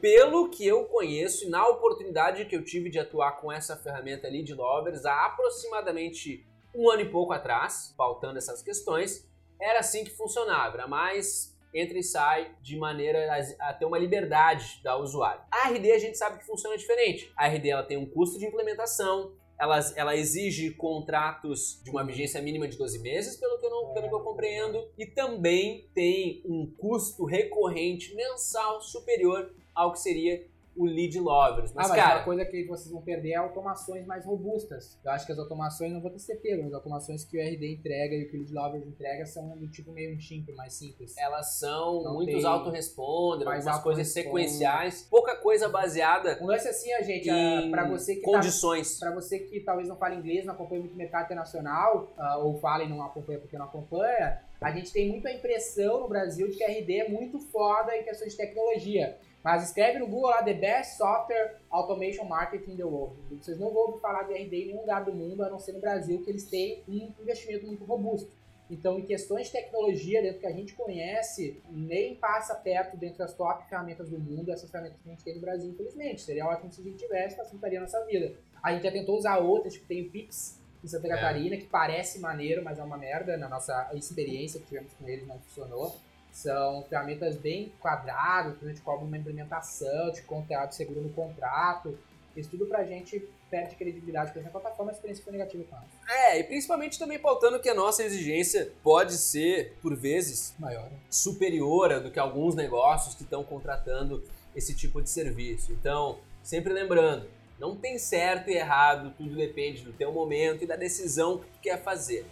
Pelo 0.00 0.50
que 0.50 0.66
eu 0.66 0.86
conheço 0.86 1.46
e 1.46 1.48
na 1.48 1.64
oportunidade 1.68 2.44
que 2.46 2.56
eu 2.56 2.64
tive 2.64 2.90
de 2.90 2.98
atuar 2.98 3.40
com 3.40 3.52
essa 3.52 3.76
ferramenta 3.76 4.28
Lead 4.28 4.52
Lovers 4.52 5.04
há 5.04 5.26
aproximadamente 5.26 6.44
um 6.74 6.90
ano 6.90 7.02
e 7.02 7.08
pouco 7.08 7.32
atrás, 7.32 7.94
pautando 7.96 8.38
essas 8.38 8.60
questões, 8.60 9.24
era 9.60 9.78
assim 9.78 10.02
que 10.02 10.10
funcionava. 10.10 10.76
Era 10.76 10.88
mais 10.88 11.51
entra 11.72 11.98
e 11.98 12.02
sai 12.02 12.54
de 12.60 12.76
maneira 12.76 13.18
a, 13.32 13.70
a 13.70 13.74
ter 13.74 13.84
uma 13.84 13.98
liberdade 13.98 14.80
da 14.82 14.96
usuário. 14.96 15.42
A 15.50 15.68
RD 15.68 15.92
a 15.92 15.98
gente 15.98 16.18
sabe 16.18 16.38
que 16.38 16.46
funciona 16.46 16.76
diferente. 16.76 17.32
A 17.36 17.46
RD 17.46 17.70
ela 17.70 17.82
tem 17.82 17.96
um 17.96 18.06
custo 18.06 18.38
de 18.38 18.46
implementação, 18.46 19.32
ela, 19.58 19.78
ela, 19.94 20.16
exige 20.16 20.72
contratos 20.72 21.80
de 21.84 21.90
uma 21.90 22.04
vigência 22.04 22.42
mínima 22.42 22.66
de 22.66 22.76
12 22.76 22.98
meses, 22.98 23.36
pelo 23.36 23.58
que, 23.60 23.66
eu 23.66 23.70
não, 23.70 23.92
pelo 23.94 24.08
que 24.08 24.14
eu 24.14 24.20
compreendo, 24.20 24.90
e 24.98 25.06
também 25.06 25.88
tem 25.94 26.42
um 26.44 26.66
custo 26.76 27.24
recorrente 27.24 28.12
mensal 28.16 28.80
superior 28.80 29.54
ao 29.72 29.92
que 29.92 30.00
seria 30.00 30.44
o 30.76 30.84
lead 30.84 31.18
lovers. 31.18 31.72
Mas, 31.72 31.86
ah, 31.86 31.88
mas 31.88 32.02
cara, 32.02 32.18
uma 32.18 32.24
coisa 32.24 32.44
que 32.44 32.64
vocês 32.66 32.90
vão 32.90 33.02
perder 33.02 33.32
é 33.32 33.36
automações 33.36 34.06
mais 34.06 34.24
robustas. 34.24 34.98
Eu 35.04 35.10
acho 35.10 35.26
que 35.26 35.32
as 35.32 35.38
automações, 35.38 35.92
não 35.92 36.00
vou 36.00 36.10
ter 36.10 36.18
certeza, 36.18 36.58
mas 36.58 36.68
as 36.68 36.74
automações 36.74 37.24
que 37.24 37.36
o 37.36 37.40
RD 37.40 37.74
entrega 37.74 38.14
e 38.14 38.24
o 38.24 38.30
que 38.30 38.36
o 38.36 38.40
lead 38.40 38.52
lovers 38.52 38.86
entrega 38.86 39.26
são 39.26 39.56
do 39.56 39.68
tipo 39.68 39.92
meio 39.92 40.16
um 40.16 40.54
mais 40.56 40.74
simples. 40.74 41.16
Elas 41.16 41.58
são 41.58 42.02
não 42.02 42.14
muitos 42.14 42.44
autoresponder, 42.44 43.46
algumas 43.46 43.66
auto 43.66 43.82
coisas 43.82 44.08
sequenciais, 44.08 45.06
pouca 45.10 45.36
coisa 45.36 45.68
baseada. 45.68 46.38
Um 46.40 46.46
lance 46.46 46.68
assim, 46.68 46.92
a 46.92 47.02
gente, 47.02 47.28
em 47.28 47.70
para 47.70 47.88
você 47.88 48.16
que 48.16 48.22
tá 48.22 48.30
condições. 48.30 48.98
Tá, 48.98 49.06
para 49.06 49.14
você 49.14 49.38
que 49.38 49.60
talvez 49.60 49.88
não 49.88 49.96
fale 49.96 50.16
inglês, 50.16 50.44
não 50.44 50.54
acompanha 50.54 50.80
muito 50.80 50.94
o 50.94 50.96
mercado 50.96 51.24
internacional, 51.24 52.12
uh, 52.16 52.44
ou 52.44 52.58
fala 52.58 52.84
e 52.84 52.88
não 52.88 53.02
acompanha 53.02 53.38
porque 53.38 53.58
não 53.58 53.66
acompanha, 53.66 54.40
a 54.60 54.70
gente 54.70 54.92
tem 54.92 55.08
muita 55.08 55.30
impressão 55.30 56.00
no 56.00 56.08
Brasil 56.08 56.48
de 56.48 56.56
que 56.56 56.64
RD 56.64 57.00
é 57.00 57.08
muito 57.08 57.38
foda 57.38 57.96
em 57.96 58.04
questões 58.04 58.32
de 58.32 58.38
tecnologia. 58.38 59.18
Mas 59.42 59.64
escreve 59.64 59.98
no 59.98 60.06
Google 60.06 60.30
lá 60.30 60.42
The 60.42 60.54
Best 60.54 60.96
Software 60.96 61.56
Automation 61.70 62.24
Marketing 62.24 62.72
in 62.72 62.76
the 62.76 62.84
World. 62.84 63.16
Vocês 63.40 63.58
não 63.58 63.70
vão 63.70 63.86
ouvir 63.86 64.00
falar 64.00 64.22
de 64.22 64.34
RD 64.34 64.56
em 64.56 64.66
nenhum 64.66 64.80
lugar 64.80 65.04
do 65.04 65.12
mundo, 65.12 65.42
a 65.42 65.50
não 65.50 65.58
ser 65.58 65.72
no 65.72 65.80
Brasil, 65.80 66.22
que 66.22 66.30
eles 66.30 66.44
têm 66.44 66.82
um 66.88 67.12
investimento 67.20 67.66
muito 67.66 67.84
robusto. 67.84 68.30
Então, 68.70 68.98
em 68.98 69.04
questões 69.04 69.48
de 69.48 69.52
tecnologia, 69.52 70.22
dentro 70.22 70.40
que 70.40 70.46
a 70.46 70.52
gente 70.52 70.72
conhece, 70.74 71.60
nem 71.68 72.14
passa 72.14 72.54
perto 72.54 72.96
dentro 72.96 73.18
das 73.18 73.34
top 73.34 73.68
ferramentas 73.68 74.08
do 74.08 74.18
mundo, 74.18 74.50
essas 74.50 74.70
ferramentas 74.70 74.98
que 75.02 75.08
a 75.08 75.12
gente 75.12 75.24
tem 75.24 75.34
no 75.34 75.40
Brasil, 75.40 75.70
infelizmente. 75.70 76.22
Seria 76.22 76.46
ótimo 76.46 76.72
se 76.72 76.80
a 76.80 76.84
gente 76.84 76.96
tivesse, 76.96 77.36
facilitaria 77.36 77.78
a 77.78 77.82
nossa 77.82 78.02
vida. 78.06 78.34
A 78.62 78.72
gente 78.72 78.84
já 78.84 78.92
tentou 78.92 79.18
usar 79.18 79.38
outras, 79.38 79.74
tipo 79.74 79.86
tem 79.86 80.06
o 80.06 80.10
Pix 80.10 80.58
em 80.82 80.88
Santa 80.88 81.06
é. 81.06 81.10
Catarina, 81.10 81.56
que 81.56 81.66
parece 81.66 82.18
maneiro, 82.18 82.64
mas 82.64 82.78
é 82.78 82.82
uma 82.82 82.96
merda. 82.96 83.36
Na 83.36 83.48
nossa 83.48 83.90
experiência 83.92 84.58
que 84.60 84.66
tivemos 84.66 84.94
com 84.94 85.06
eles, 85.06 85.26
não 85.26 85.38
funcionou. 85.40 85.94
São 86.32 86.82
ferramentas 86.88 87.36
bem 87.36 87.72
quadradas, 87.78 88.58
que 88.58 88.64
a 88.64 88.68
gente 88.68 88.80
cobra 88.80 89.04
uma 89.04 89.16
implementação, 89.16 90.10
de 90.10 90.22
contrato 90.22 90.74
seguro 90.74 91.02
no 91.02 91.10
contrato. 91.10 91.96
Isso 92.34 92.50
tudo 92.50 92.66
pra 92.66 92.82
gente 92.84 93.28
perde 93.50 93.76
credibilidade 93.76 94.32
com 94.32 94.40
essa 94.40 94.48
plataforma, 94.48 94.90
a 94.90 94.94
experiência 94.94 95.22
foi 95.22 95.34
negativa 95.34 95.62
com 95.64 95.76
ela. 95.76 95.84
É, 96.08 96.40
e 96.40 96.44
principalmente 96.44 96.98
também 96.98 97.18
pautando 97.18 97.60
que 97.60 97.68
a 97.68 97.74
nossa 97.74 98.02
exigência 98.02 98.72
pode 98.82 99.12
ser, 99.18 99.76
por 99.82 99.94
vezes, 99.94 100.54
maior, 100.58 100.88
superior 101.10 102.00
do 102.00 102.10
que 102.10 102.18
alguns 102.18 102.54
negócios 102.54 103.14
que 103.14 103.24
estão 103.24 103.44
contratando 103.44 104.24
esse 104.56 104.74
tipo 104.74 105.02
de 105.02 105.10
serviço. 105.10 105.70
Então, 105.70 106.18
sempre 106.42 106.72
lembrando, 106.72 107.28
não 107.58 107.76
tem 107.76 107.98
certo 107.98 108.48
e 108.48 108.54
errado, 108.54 109.12
tudo 109.18 109.36
depende 109.36 109.82
do 109.82 109.92
teu 109.92 110.10
momento 110.10 110.64
e 110.64 110.66
da 110.66 110.74
decisão 110.74 111.38
que 111.38 111.46
tu 111.46 111.60
quer 111.60 111.82
fazer. 111.82 112.24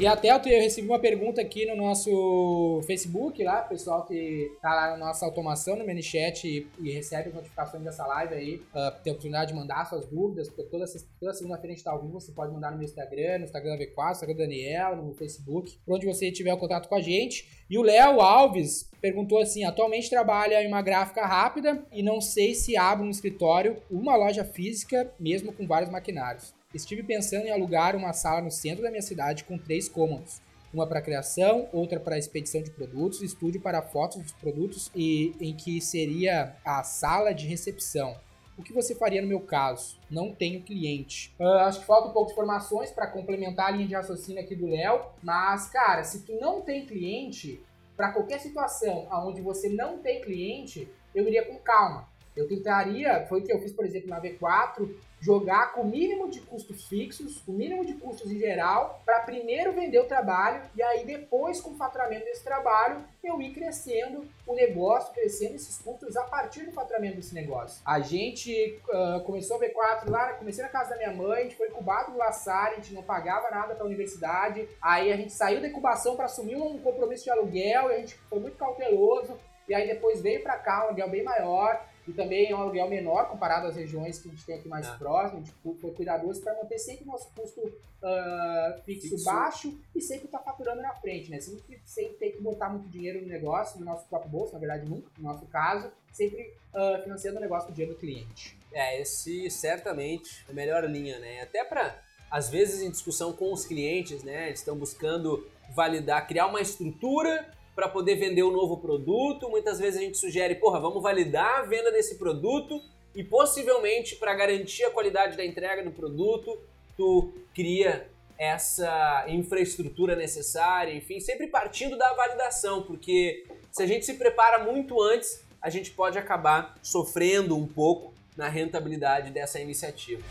E 0.00 0.06
até 0.06 0.30
eu, 0.30 0.38
recebi 0.62 0.88
uma 0.88 0.98
pergunta 0.98 1.42
aqui 1.42 1.66
no 1.66 1.76
nosso 1.76 2.80
Facebook, 2.86 3.44
lá, 3.44 3.60
pessoal 3.60 4.06
que 4.06 4.50
tá 4.62 4.74
lá 4.74 4.90
na 4.92 4.96
nossa 4.96 5.26
automação, 5.26 5.76
no 5.76 5.84
ManyChat 5.84 6.48
e, 6.48 6.66
e 6.78 6.90
recebe 6.90 7.28
as 7.28 7.34
notificações 7.34 7.82
dessa 7.84 8.06
live 8.06 8.34
aí, 8.34 8.62
ah, 8.74 8.98
tem 9.04 9.10
a 9.10 9.12
oportunidade 9.12 9.52
de 9.52 9.58
mandar 9.58 9.84
suas 9.84 10.06
dúvidas, 10.06 10.48
porque 10.48 10.62
toda, 10.62 10.86
toda 11.20 11.34
segunda-feira 11.34 11.74
a 11.74 11.76
gente 11.76 11.84
tá 11.84 11.90
ao 11.90 12.00
vivo, 12.00 12.18
você 12.18 12.32
pode 12.32 12.50
mandar 12.50 12.70
no 12.70 12.78
meu 12.78 12.86
Instagram, 12.86 13.40
no 13.40 13.44
Instagram 13.44 13.76
da 13.76 13.84
V4, 13.84 14.04
no 14.06 14.12
Instagram 14.12 14.36
da 14.36 14.42
Daniela, 14.44 14.96
no 14.96 15.12
Facebook, 15.12 15.78
por 15.84 15.96
onde 15.96 16.06
você 16.06 16.32
tiver 16.32 16.54
o 16.54 16.58
contato 16.58 16.88
com 16.88 16.94
a 16.94 17.02
gente. 17.02 17.46
E 17.68 17.76
o 17.76 17.82
Léo 17.82 18.22
Alves 18.22 18.90
perguntou 19.02 19.38
assim: 19.38 19.64
atualmente 19.64 20.08
trabalha 20.08 20.62
em 20.62 20.66
uma 20.66 20.80
gráfica 20.80 21.26
rápida 21.26 21.84
e 21.92 22.02
não 22.02 22.22
sei 22.22 22.54
se 22.54 22.74
abro 22.74 23.04
no 23.04 23.10
escritório 23.10 23.76
uma 23.90 24.16
loja 24.16 24.46
física, 24.46 25.12
mesmo 25.20 25.52
com 25.52 25.66
vários 25.66 25.90
maquinários. 25.90 26.58
Estive 26.72 27.02
pensando 27.02 27.46
em 27.46 27.50
alugar 27.50 27.96
uma 27.96 28.12
sala 28.12 28.40
no 28.40 28.50
centro 28.50 28.84
da 28.84 28.90
minha 28.90 29.02
cidade 29.02 29.42
com 29.42 29.58
três 29.58 29.88
cômodos. 29.88 30.40
Uma 30.72 30.86
para 30.86 31.02
criação, 31.02 31.68
outra 31.72 31.98
para 31.98 32.16
expedição 32.16 32.62
de 32.62 32.70
produtos, 32.70 33.22
estúdio 33.22 33.60
para 33.60 33.82
fotos 33.82 34.22
dos 34.22 34.32
produtos 34.32 34.88
e 34.94 35.34
em 35.40 35.52
que 35.52 35.80
seria 35.80 36.54
a 36.64 36.84
sala 36.84 37.32
de 37.34 37.48
recepção. 37.48 38.16
O 38.56 38.62
que 38.62 38.72
você 38.72 38.94
faria 38.94 39.20
no 39.20 39.26
meu 39.26 39.40
caso? 39.40 39.98
Não 40.08 40.32
tenho 40.32 40.62
cliente. 40.62 41.34
Ah, 41.40 41.66
acho 41.66 41.80
que 41.80 41.86
falta 41.86 42.08
um 42.08 42.12
pouco 42.12 42.28
de 42.28 42.34
informações 42.34 42.92
para 42.92 43.08
complementar 43.08 43.66
a 43.66 43.70
linha 43.72 43.88
de 43.88 43.94
raciocínio 43.94 44.40
aqui 44.40 44.54
do 44.54 44.68
Léo, 44.68 45.06
mas 45.24 45.68
cara, 45.70 46.04
se 46.04 46.20
tu 46.20 46.38
não 46.38 46.60
tem 46.60 46.86
cliente, 46.86 47.60
para 47.96 48.12
qualquer 48.12 48.38
situação 48.38 49.08
onde 49.10 49.40
você 49.40 49.68
não 49.68 49.98
tem 49.98 50.20
cliente, 50.20 50.88
eu 51.12 51.26
iria 51.26 51.44
com 51.44 51.58
calma. 51.58 52.08
Eu 52.36 52.46
tentaria, 52.48 53.26
foi 53.28 53.40
o 53.40 53.44
que 53.44 53.52
eu 53.52 53.60
fiz, 53.60 53.72
por 53.72 53.84
exemplo, 53.84 54.08
na 54.08 54.20
V4, 54.20 54.88
jogar 55.20 55.72
com 55.72 55.82
o 55.82 55.86
mínimo 55.86 56.30
de 56.30 56.40
custos 56.40 56.86
fixos, 56.86 57.46
o 57.46 57.52
mínimo 57.52 57.84
de 57.84 57.94
custos 57.94 58.30
em 58.30 58.38
geral, 58.38 59.02
para 59.04 59.20
primeiro 59.20 59.72
vender 59.72 59.98
o 59.98 60.06
trabalho 60.06 60.62
e 60.74 60.82
aí 60.82 61.04
depois, 61.04 61.60
com 61.60 61.70
o 61.70 61.76
faturamento 61.76 62.24
desse 62.24 62.42
trabalho, 62.42 63.04
eu 63.22 63.40
ir 63.42 63.52
crescendo 63.52 64.26
o 64.46 64.54
negócio, 64.54 65.12
crescendo 65.12 65.56
esses 65.56 65.76
custos 65.78 66.16
a 66.16 66.24
partir 66.24 66.64
do 66.64 66.72
faturamento 66.72 67.16
desse 67.16 67.34
negócio. 67.34 67.82
A 67.84 68.00
gente 68.00 68.80
ah, 68.90 69.22
começou 69.26 69.58
a 69.58 69.60
V4 69.60 70.08
lá, 70.08 70.32
comecei 70.34 70.64
na 70.64 70.70
casa 70.70 70.90
da 70.90 70.96
minha 70.96 71.12
mãe, 71.12 71.40
a 71.40 71.42
gente 71.42 71.56
foi 71.56 71.68
incubado 71.68 72.12
no 72.12 72.18
La 72.18 72.32
Salle, 72.32 72.76
a 72.76 72.80
gente 72.80 72.94
não 72.94 73.02
pagava 73.02 73.50
nada 73.50 73.74
para 73.74 73.84
a 73.84 73.86
universidade, 73.86 74.66
aí 74.80 75.12
a 75.12 75.16
gente 75.16 75.32
saiu 75.32 75.60
da 75.60 75.68
incubação 75.68 76.16
para 76.16 76.24
assumir 76.24 76.56
um 76.56 76.78
compromisso 76.78 77.24
de 77.24 77.30
aluguel, 77.30 77.90
e 77.90 77.94
a 77.94 77.98
gente 77.98 78.14
foi 78.14 78.40
muito 78.40 78.56
cauteloso, 78.56 79.38
e 79.68 79.74
aí 79.74 79.86
depois 79.86 80.22
veio 80.22 80.42
para 80.42 80.56
cá 80.56 80.80
um 80.80 80.86
aluguel 80.88 81.10
bem 81.10 81.22
maior, 81.22 81.80
e 82.08 82.12
também 82.12 82.50
é 82.50 82.56
um 82.56 82.60
aluguel 82.60 82.88
menor 82.88 83.28
comparado 83.28 83.66
às 83.66 83.76
regiões 83.76 84.18
que 84.18 84.28
a 84.28 84.30
gente 84.32 84.44
tem 84.44 84.56
aqui 84.56 84.68
mais 84.68 84.86
Ah. 84.88 84.96
próximo. 84.96 85.38
A 85.40 85.42
gente 85.42 85.52
cu- 85.62 85.76
foi 85.80 85.92
cuidadoso 85.92 86.40
para 86.40 86.54
manter 86.54 86.78
sempre 86.78 87.04
o 87.04 87.06
nosso 87.08 87.28
custo 87.34 87.72
ah, 88.02 88.78
fixo, 88.86 89.10
Fixo. 89.10 89.24
baixo 89.24 89.78
e 89.94 90.00
sempre 90.00 90.24
estar 90.24 90.38
faturando 90.38 90.80
na 90.80 90.94
frente, 90.94 91.30
né? 91.30 91.38
Sempre, 91.40 91.78
sempre 91.84 92.14
ter 92.14 92.30
que 92.32 92.40
botar 92.42 92.70
muito 92.70 92.88
dinheiro 92.88 93.20
no 93.20 93.28
negócio, 93.28 93.78
no 93.78 93.84
nosso 93.84 94.06
próprio 94.06 94.30
bolso, 94.30 94.52
na 94.54 94.58
verdade 94.58 94.88
nunca, 94.88 95.06
no 95.18 95.24
nosso 95.30 95.44
caso, 95.46 95.90
sempre 96.12 96.52
ah, 96.74 97.00
financiando 97.02 97.38
o 97.38 97.40
negócio 97.40 97.66
com 97.66 97.72
o 97.72 97.74
dinheiro 97.74 97.94
do 97.94 98.00
cliente. 98.00 98.56
É, 98.72 99.00
esse 99.00 99.50
certamente 99.50 100.44
é 100.48 100.50
a 100.50 100.54
melhor 100.54 100.84
linha, 100.88 101.18
né? 101.18 101.42
Até 101.42 101.62
para 101.64 101.98
às 102.30 102.48
vezes 102.48 102.80
em 102.80 102.90
discussão 102.90 103.32
com 103.32 103.52
os 103.52 103.64
clientes, 103.66 104.22
né? 104.22 104.46
Eles 104.46 104.60
estão 104.60 104.76
buscando 104.76 105.46
validar, 105.74 106.26
criar 106.26 106.46
uma 106.46 106.60
estrutura 106.60 107.46
para 107.80 107.88
poder 107.88 108.16
vender 108.16 108.42
um 108.42 108.50
novo 108.50 108.76
produto. 108.76 109.48
Muitas 109.48 109.78
vezes 109.78 109.98
a 109.98 110.02
gente 110.02 110.18
sugere, 110.18 110.54
porra, 110.56 110.78
vamos 110.78 111.02
validar 111.02 111.60
a 111.60 111.62
venda 111.62 111.90
desse 111.90 112.16
produto 112.16 112.78
e 113.14 113.24
possivelmente 113.24 114.16
para 114.16 114.34
garantir 114.34 114.84
a 114.84 114.90
qualidade 114.90 115.34
da 115.34 115.42
entrega 115.42 115.82
do 115.82 115.90
produto, 115.90 116.60
tu 116.94 117.32
cria 117.54 118.06
essa 118.38 119.24
infraestrutura 119.28 120.14
necessária, 120.14 120.92
enfim, 120.92 121.20
sempre 121.20 121.46
partindo 121.46 121.96
da 121.96 122.12
validação, 122.12 122.82
porque 122.82 123.46
se 123.72 123.82
a 123.82 123.86
gente 123.86 124.04
se 124.04 124.12
prepara 124.12 124.62
muito 124.62 125.00
antes, 125.00 125.42
a 125.62 125.70
gente 125.70 125.90
pode 125.90 126.18
acabar 126.18 126.78
sofrendo 126.82 127.56
um 127.56 127.66
pouco 127.66 128.12
na 128.36 128.48
rentabilidade 128.50 129.30
dessa 129.30 129.58
iniciativa. 129.58 130.22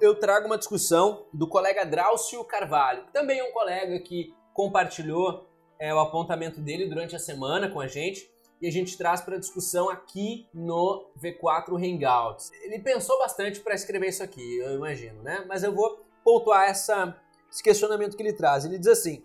Eu 0.00 0.14
trago 0.14 0.46
uma 0.46 0.58
discussão 0.58 1.26
do 1.32 1.46
colega 1.46 1.84
Drauzio 1.84 2.44
Carvalho, 2.44 3.04
que 3.04 3.12
também 3.12 3.38
é 3.38 3.44
um 3.44 3.52
colega 3.52 3.98
que 4.00 4.34
compartilhou 4.54 5.48
é, 5.78 5.94
o 5.94 5.98
apontamento 5.98 6.60
dele 6.60 6.86
durante 6.86 7.14
a 7.14 7.18
semana 7.18 7.70
com 7.70 7.80
a 7.80 7.86
gente 7.86 8.30
e 8.60 8.66
a 8.66 8.70
gente 8.70 8.96
traz 8.96 9.20
para 9.20 9.38
discussão 9.38 9.88
aqui 9.88 10.46
no 10.52 11.10
V4 11.22 11.74
Hangouts. 11.76 12.50
Ele 12.62 12.78
pensou 12.78 13.18
bastante 13.18 13.60
para 13.60 13.74
escrever 13.74 14.08
isso 14.08 14.22
aqui, 14.22 14.58
eu 14.58 14.74
imagino, 14.74 15.22
né? 15.22 15.44
Mas 15.48 15.62
eu 15.62 15.74
vou 15.74 16.04
pontuar 16.22 16.68
essa, 16.68 17.16
esse 17.50 17.62
questionamento 17.62 18.16
que 18.16 18.22
ele 18.22 18.34
traz. 18.34 18.64
Ele 18.64 18.78
diz 18.78 18.88
assim: 18.88 19.22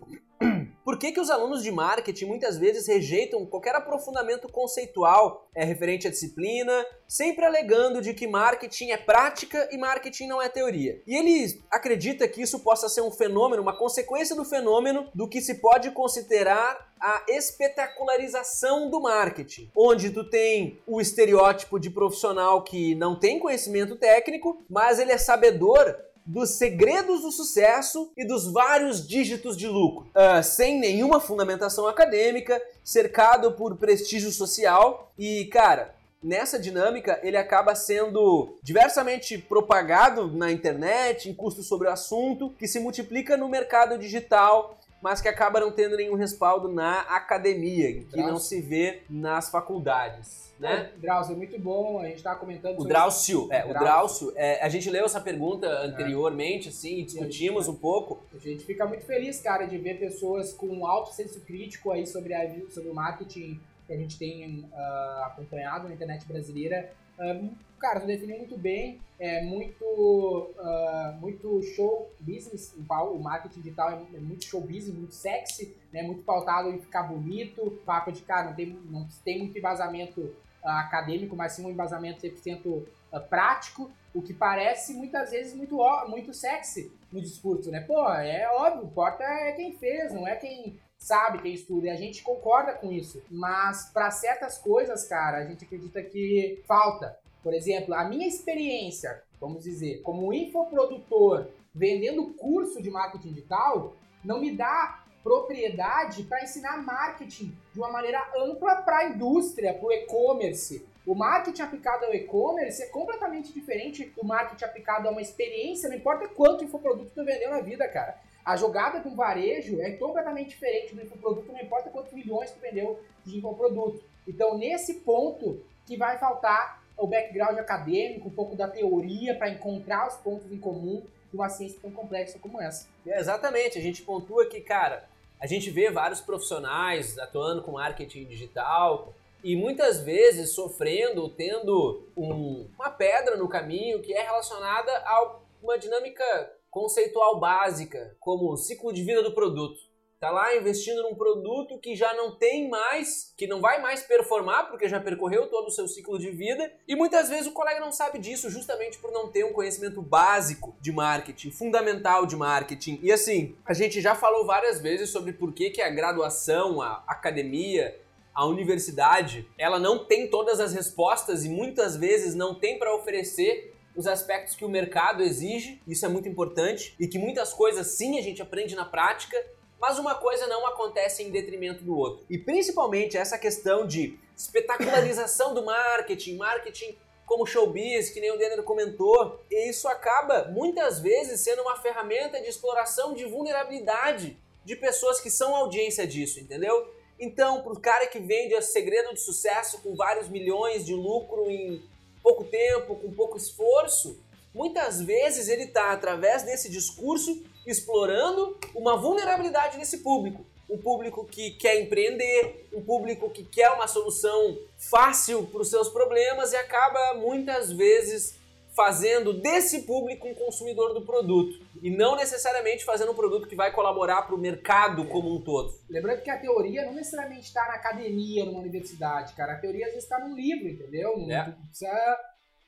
por 0.86 1.00
que, 1.00 1.10
que 1.10 1.18
os 1.18 1.30
alunos 1.30 1.64
de 1.64 1.72
marketing 1.72 2.26
muitas 2.26 2.56
vezes 2.56 2.86
rejeitam 2.86 3.44
qualquer 3.44 3.74
aprofundamento 3.74 4.46
conceitual 4.46 5.50
é, 5.52 5.64
referente 5.64 6.06
à 6.06 6.10
disciplina, 6.10 6.86
sempre 7.08 7.44
alegando 7.44 8.00
de 8.00 8.14
que 8.14 8.28
marketing 8.28 8.92
é 8.92 8.96
prática 8.96 9.68
e 9.72 9.76
marketing 9.76 10.28
não 10.28 10.40
é 10.40 10.48
teoria? 10.48 11.02
E 11.04 11.16
ele 11.16 11.60
acredita 11.72 12.28
que 12.28 12.40
isso 12.40 12.60
possa 12.60 12.88
ser 12.88 13.00
um 13.00 13.10
fenômeno, 13.10 13.62
uma 13.62 13.76
consequência 13.76 14.36
do 14.36 14.44
fenômeno 14.44 15.10
do 15.12 15.28
que 15.28 15.40
se 15.40 15.56
pode 15.56 15.90
considerar 15.90 16.94
a 17.00 17.24
espetacularização 17.30 18.88
do 18.88 19.00
marketing, 19.00 19.68
onde 19.76 20.10
tu 20.10 20.22
tem 20.30 20.80
o 20.86 21.00
estereótipo 21.00 21.80
de 21.80 21.90
profissional 21.90 22.62
que 22.62 22.94
não 22.94 23.18
tem 23.18 23.40
conhecimento 23.40 23.96
técnico, 23.96 24.64
mas 24.70 25.00
ele 25.00 25.10
é 25.10 25.18
sabedor 25.18 25.96
dos 26.26 26.50
segredos 26.50 27.22
do 27.22 27.30
sucesso 27.30 28.10
e 28.16 28.26
dos 28.26 28.50
vários 28.50 29.06
dígitos 29.06 29.56
de 29.56 29.68
lucro, 29.68 30.08
uh, 30.08 30.42
sem 30.42 30.78
nenhuma 30.78 31.20
fundamentação 31.20 31.86
acadêmica, 31.86 32.60
cercado 32.82 33.52
por 33.52 33.76
prestígio 33.76 34.32
social. 34.32 35.12
E, 35.16 35.44
cara, 35.46 35.94
nessa 36.22 36.58
dinâmica 36.58 37.20
ele 37.22 37.36
acaba 37.36 37.74
sendo 37.74 38.56
diversamente 38.62 39.38
propagado 39.38 40.26
na 40.32 40.50
internet, 40.50 41.30
em 41.30 41.34
cursos 41.34 41.66
sobre 41.68 41.86
o 41.86 41.92
assunto, 41.92 42.50
que 42.58 42.66
se 42.66 42.80
multiplica 42.80 43.36
no 43.36 43.48
mercado 43.48 43.96
digital, 43.96 44.76
mas 45.00 45.20
que 45.20 45.28
acaba 45.28 45.60
não 45.60 45.70
tendo 45.70 45.96
nenhum 45.96 46.16
respaldo 46.16 46.68
na 46.68 47.00
academia, 47.02 48.02
que 48.04 48.16
não 48.16 48.38
se 48.38 48.60
vê 48.60 49.02
nas 49.08 49.48
faculdades. 49.48 50.45
Né? 50.58 50.90
O 50.96 51.00
Drauzio, 51.00 51.34
é 51.34 51.36
muito 51.36 51.58
bom, 51.58 52.00
a 52.00 52.08
gente 52.08 52.22
tava 52.22 52.38
comentando 52.38 52.80
O. 52.80 52.84
Drauzio, 52.84 53.48
é, 53.52 53.64
o 53.64 53.74
Drauzio. 53.74 54.32
É, 54.36 54.64
a 54.64 54.68
gente 54.68 54.88
leu 54.88 55.04
essa 55.04 55.20
pergunta 55.20 55.68
anteriormente, 55.82 56.70
assim, 56.70 57.00
e 57.00 57.04
discutimos 57.04 57.68
um 57.68 57.74
pouco. 57.74 58.22
A 58.34 58.38
gente 58.38 58.64
fica 58.64 58.86
muito 58.86 59.04
feliz, 59.04 59.38
cara, 59.40 59.66
de 59.66 59.76
ver 59.76 59.98
pessoas 59.98 60.54
com 60.54 60.66
um 60.66 60.86
alto 60.86 61.12
senso 61.12 61.40
crítico 61.42 61.90
aí 61.90 62.06
sobre, 62.06 62.32
a, 62.32 62.50
sobre 62.70 62.88
o 62.88 62.94
marketing 62.94 63.60
que 63.86 63.92
a 63.92 63.96
gente 63.96 64.18
tem 64.18 64.68
ah, 64.72 65.24
acompanhado 65.32 65.88
na 65.88 65.94
internet 65.94 66.26
brasileira. 66.26 66.90
Ah, 67.18 67.40
cara, 67.78 68.00
tu 68.00 68.06
definiu 68.06 68.38
muito 68.38 68.56
bem, 68.56 68.98
é 69.18 69.42
muito, 69.44 70.50
ah, 70.58 71.18
muito 71.20 71.62
show 71.62 72.10
business, 72.18 72.74
o 72.76 73.18
marketing 73.18 73.60
digital 73.60 73.90
é, 73.90 74.16
é 74.16 74.20
muito 74.20 74.46
show 74.46 74.60
business, 74.60 74.94
muito 74.94 75.14
sexy, 75.14 75.76
né, 75.92 76.02
muito 76.02 76.22
pautado 76.22 76.70
em 76.70 76.78
ficar 76.78 77.04
bonito, 77.04 77.78
papo 77.84 78.10
de, 78.10 78.22
cara, 78.22 78.48
não 78.48 78.54
tem, 78.54 78.66
não 78.90 79.08
tem 79.24 79.38
muito 79.38 79.56
embasamento 79.56 80.34
acadêmico, 80.66 81.36
mas 81.36 81.52
sim 81.52 81.64
um 81.64 81.70
embasamento 81.70 82.26
100% 82.26 82.84
ah, 83.12 83.20
prático, 83.20 83.90
o 84.14 84.22
que 84.22 84.34
parece 84.34 84.94
muitas 84.94 85.30
vezes 85.30 85.54
muito, 85.54 85.76
muito 86.08 86.32
sexy 86.32 86.92
no 87.12 87.20
discurso, 87.20 87.70
né? 87.70 87.80
Pô, 87.80 88.08
é 88.12 88.48
óbvio, 88.52 88.84
importa 88.84 89.22
é 89.22 89.52
quem 89.52 89.72
fez, 89.72 90.12
não 90.12 90.26
é 90.26 90.36
quem 90.36 90.78
sabe, 90.98 91.42
quem 91.42 91.52
estuda, 91.52 91.86
e 91.86 91.90
a 91.90 91.96
gente 91.96 92.22
concorda 92.22 92.72
com 92.72 92.90
isso. 92.90 93.22
Mas 93.30 93.90
para 93.92 94.10
certas 94.10 94.58
coisas, 94.58 95.06
cara, 95.06 95.38
a 95.38 95.44
gente 95.44 95.64
acredita 95.64 96.02
que 96.02 96.62
falta. 96.66 97.18
Por 97.42 97.54
exemplo, 97.54 97.94
a 97.94 98.04
minha 98.04 98.26
experiência, 98.26 99.22
vamos 99.40 99.64
dizer, 99.64 100.02
como 100.02 100.32
infoprodutor 100.32 101.46
vendendo 101.74 102.32
curso 102.34 102.82
de 102.82 102.90
marketing 102.90 103.28
digital, 103.28 103.94
não 104.24 104.40
me 104.40 104.56
dá 104.56 105.04
propriedade 105.26 106.22
para 106.22 106.44
ensinar 106.44 106.76
marketing 106.76 107.52
de 107.72 107.80
uma 107.80 107.90
maneira 107.90 108.24
ampla 108.38 108.76
para 108.76 108.98
a 108.98 109.08
indústria, 109.08 109.74
para 109.74 109.84
o 109.84 109.90
e-commerce. 109.90 110.86
O 111.04 111.16
marketing 111.16 111.62
aplicado 111.62 112.04
ao 112.04 112.14
e-commerce 112.14 112.80
é 112.80 112.86
completamente 112.86 113.52
diferente 113.52 114.04
do 114.04 114.24
marketing 114.24 114.64
aplicado 114.64 115.08
a 115.08 115.10
uma 115.10 115.20
experiência, 115.20 115.88
não 115.88 115.96
importa 115.96 116.28
quanto 116.28 116.62
infoproduto 116.62 117.10
tu 117.12 117.24
vendeu 117.24 117.50
na 117.50 117.60
vida, 117.60 117.88
cara. 117.88 118.16
A 118.44 118.54
jogada 118.54 119.00
com 119.00 119.16
varejo 119.16 119.80
é 119.80 119.90
completamente 119.90 120.50
diferente 120.50 120.94
do 120.94 121.02
infoproduto, 121.02 121.50
não 121.50 121.60
importa 121.60 121.90
quantos 121.90 122.12
milhões 122.12 122.52
tu 122.52 122.60
vendeu 122.60 123.00
de 123.24 123.38
infoproduto. 123.38 124.04
Então, 124.28 124.56
nesse 124.56 124.94
ponto 125.00 125.60
que 125.84 125.96
vai 125.96 126.18
faltar 126.18 126.84
o 126.96 127.04
background 127.04 127.58
acadêmico, 127.58 128.28
um 128.28 128.32
pouco 128.32 128.54
da 128.54 128.68
teoria 128.68 129.34
para 129.34 129.50
encontrar 129.50 130.06
os 130.06 130.14
pontos 130.14 130.52
em 130.52 130.58
comum 130.58 131.02
de 131.30 131.36
uma 131.36 131.48
ciência 131.48 131.80
tão 131.82 131.90
complexa 131.90 132.38
como 132.38 132.62
essa. 132.62 132.86
É, 133.04 133.18
exatamente, 133.18 133.76
a 133.76 133.82
gente 133.82 134.02
pontua 134.02 134.46
que, 134.46 134.60
cara, 134.60 135.08
a 135.40 135.46
gente 135.46 135.70
vê 135.70 135.90
vários 135.90 136.20
profissionais 136.20 137.18
atuando 137.18 137.62
com 137.62 137.72
marketing 137.72 138.24
digital 138.24 139.12
e 139.44 139.54
muitas 139.54 140.00
vezes 140.00 140.50
sofrendo, 140.54 141.28
tendo 141.28 142.02
um, 142.16 142.68
uma 142.74 142.90
pedra 142.90 143.36
no 143.36 143.48
caminho 143.48 144.02
que 144.02 144.12
é 144.12 144.22
relacionada 144.22 144.90
a 145.04 145.38
uma 145.62 145.78
dinâmica 145.78 146.24
conceitual 146.70 147.38
básica, 147.38 148.16
como 148.20 148.52
o 148.52 148.56
ciclo 148.56 148.92
de 148.92 149.02
vida 149.02 149.22
do 149.22 149.32
produto. 149.32 149.80
Tá 150.18 150.30
lá 150.30 150.56
investindo 150.56 151.02
num 151.02 151.14
produto 151.14 151.78
que 151.78 151.94
já 151.94 152.14
não 152.14 152.34
tem 152.34 152.70
mais, 152.70 153.34
que 153.36 153.46
não 153.46 153.60
vai 153.60 153.82
mais 153.82 154.02
performar 154.02 154.68
porque 154.68 154.88
já 154.88 154.98
percorreu 154.98 155.50
todo 155.50 155.66
o 155.66 155.70
seu 155.70 155.86
ciclo 155.86 156.18
de 156.18 156.30
vida, 156.30 156.72
e 156.88 156.96
muitas 156.96 157.28
vezes 157.28 157.46
o 157.46 157.52
colega 157.52 157.80
não 157.80 157.92
sabe 157.92 158.18
disso 158.18 158.48
justamente 158.48 158.96
por 158.96 159.12
não 159.12 159.28
ter 159.28 159.44
um 159.44 159.52
conhecimento 159.52 160.00
básico 160.00 160.74
de 160.80 160.90
marketing, 160.90 161.50
fundamental 161.50 162.24
de 162.24 162.34
marketing. 162.34 162.98
E 163.02 163.12
assim, 163.12 163.56
a 163.66 163.74
gente 163.74 164.00
já 164.00 164.14
falou 164.14 164.46
várias 164.46 164.80
vezes 164.80 165.10
sobre 165.10 165.34
por 165.34 165.52
que, 165.52 165.68
que 165.68 165.82
a 165.82 165.90
graduação, 165.90 166.80
a 166.80 167.04
academia, 167.06 168.00
a 168.34 168.46
universidade, 168.46 169.46
ela 169.58 169.78
não 169.78 170.06
tem 170.06 170.30
todas 170.30 170.60
as 170.60 170.72
respostas 170.72 171.44
e 171.44 171.50
muitas 171.50 171.94
vezes 171.94 172.34
não 172.34 172.54
tem 172.54 172.78
para 172.78 172.94
oferecer 172.94 173.74
os 173.94 174.06
aspectos 174.06 174.54
que 174.54 174.64
o 174.64 174.68
mercado 174.68 175.22
exige, 175.22 175.80
isso 175.86 176.04
é 176.04 176.08
muito 176.08 176.28
importante, 176.28 176.94
e 177.00 177.08
que 177.08 177.18
muitas 177.18 177.52
coisas 177.52 177.86
sim 177.86 178.18
a 178.18 178.22
gente 178.22 178.42
aprende 178.42 178.76
na 178.76 178.84
prática, 178.84 179.36
mas 179.80 179.98
uma 179.98 180.14
coisa 180.14 180.46
não 180.46 180.66
acontece 180.66 181.22
em 181.22 181.30
detrimento 181.30 181.84
do 181.84 181.96
outro. 181.96 182.24
E 182.28 182.38
principalmente 182.38 183.16
essa 183.16 183.38
questão 183.38 183.86
de 183.86 184.18
espetacularização 184.36 185.54
do 185.54 185.64
marketing, 185.64 186.36
marketing 186.36 186.96
como 187.26 187.46
showbiz, 187.46 188.10
que 188.10 188.20
nem 188.20 188.30
o 188.30 188.38
Denner 188.38 188.62
comentou, 188.62 189.40
e 189.50 189.68
isso 189.68 189.88
acaba 189.88 190.44
muitas 190.44 191.00
vezes 191.00 191.40
sendo 191.40 191.62
uma 191.62 191.76
ferramenta 191.76 192.40
de 192.40 192.48
exploração 192.48 193.14
de 193.14 193.24
vulnerabilidade 193.24 194.38
de 194.64 194.76
pessoas 194.76 195.20
que 195.20 195.30
são 195.30 195.54
audiência 195.54 196.06
disso, 196.06 196.38
entendeu? 196.38 196.88
Então, 197.18 197.62
para 197.62 197.72
o 197.72 197.80
cara 197.80 198.06
que 198.06 198.18
vende 198.18 198.54
o 198.54 198.62
segredo 198.62 199.12
de 199.12 199.20
sucesso 199.20 199.78
com 199.78 199.94
vários 199.94 200.28
milhões 200.28 200.84
de 200.84 200.94
lucro 200.94 201.50
em 201.50 201.82
pouco 202.22 202.44
tempo, 202.44 202.94
com 202.96 203.12
pouco 203.12 203.36
esforço, 203.36 204.20
muitas 204.54 205.00
vezes 205.00 205.48
ele 205.48 205.64
está, 205.64 205.92
através 205.92 206.42
desse 206.42 206.70
discurso, 206.70 207.42
explorando 207.66 208.56
uma 208.74 208.96
vulnerabilidade 208.96 209.76
nesse 209.76 209.98
público. 209.98 210.44
Um 210.68 210.78
público 210.78 211.24
que 211.24 211.52
quer 211.52 211.80
empreender, 211.80 212.68
um 212.72 212.82
público 212.82 213.30
que 213.30 213.44
quer 213.44 213.70
uma 213.70 213.86
solução 213.86 214.58
fácil 214.76 215.46
para 215.46 215.60
os 215.60 215.70
seus 215.70 215.88
problemas 215.88 216.52
e 216.52 216.56
acaba 216.56 217.14
muitas 217.14 217.72
vezes 217.72 218.36
fazendo 218.76 219.32
desse 219.32 219.82
público 219.82 220.28
um 220.28 220.34
consumidor 220.34 220.92
do 220.92 221.00
produto 221.00 221.64
e 221.82 221.90
não 221.90 222.14
necessariamente 222.14 222.84
fazendo 222.84 223.12
um 223.12 223.14
produto 223.14 223.48
que 223.48 223.56
vai 223.56 223.72
colaborar 223.72 224.22
para 224.22 224.34
o 224.34 224.38
mercado 224.38 225.06
como 225.06 225.34
um 225.34 225.40
todo. 225.40 225.72
Lembrando 225.88 226.22
que 226.22 226.28
a 226.28 226.38
teoria 226.38 226.84
não 226.84 226.92
necessariamente 226.92 227.46
está 227.46 227.66
na 227.68 227.74
academia, 227.74 228.44
numa 228.44 228.60
universidade, 228.60 229.32
cara. 229.34 229.54
A 229.54 229.58
teoria 229.58 229.86
às 229.86 229.92
vezes 229.92 230.04
está 230.04 230.18
num 230.18 230.36
livro, 230.36 230.68
entendeu? 230.68 231.12
É. 231.30 231.44
Tu 231.44 231.68
precisa 231.68 232.18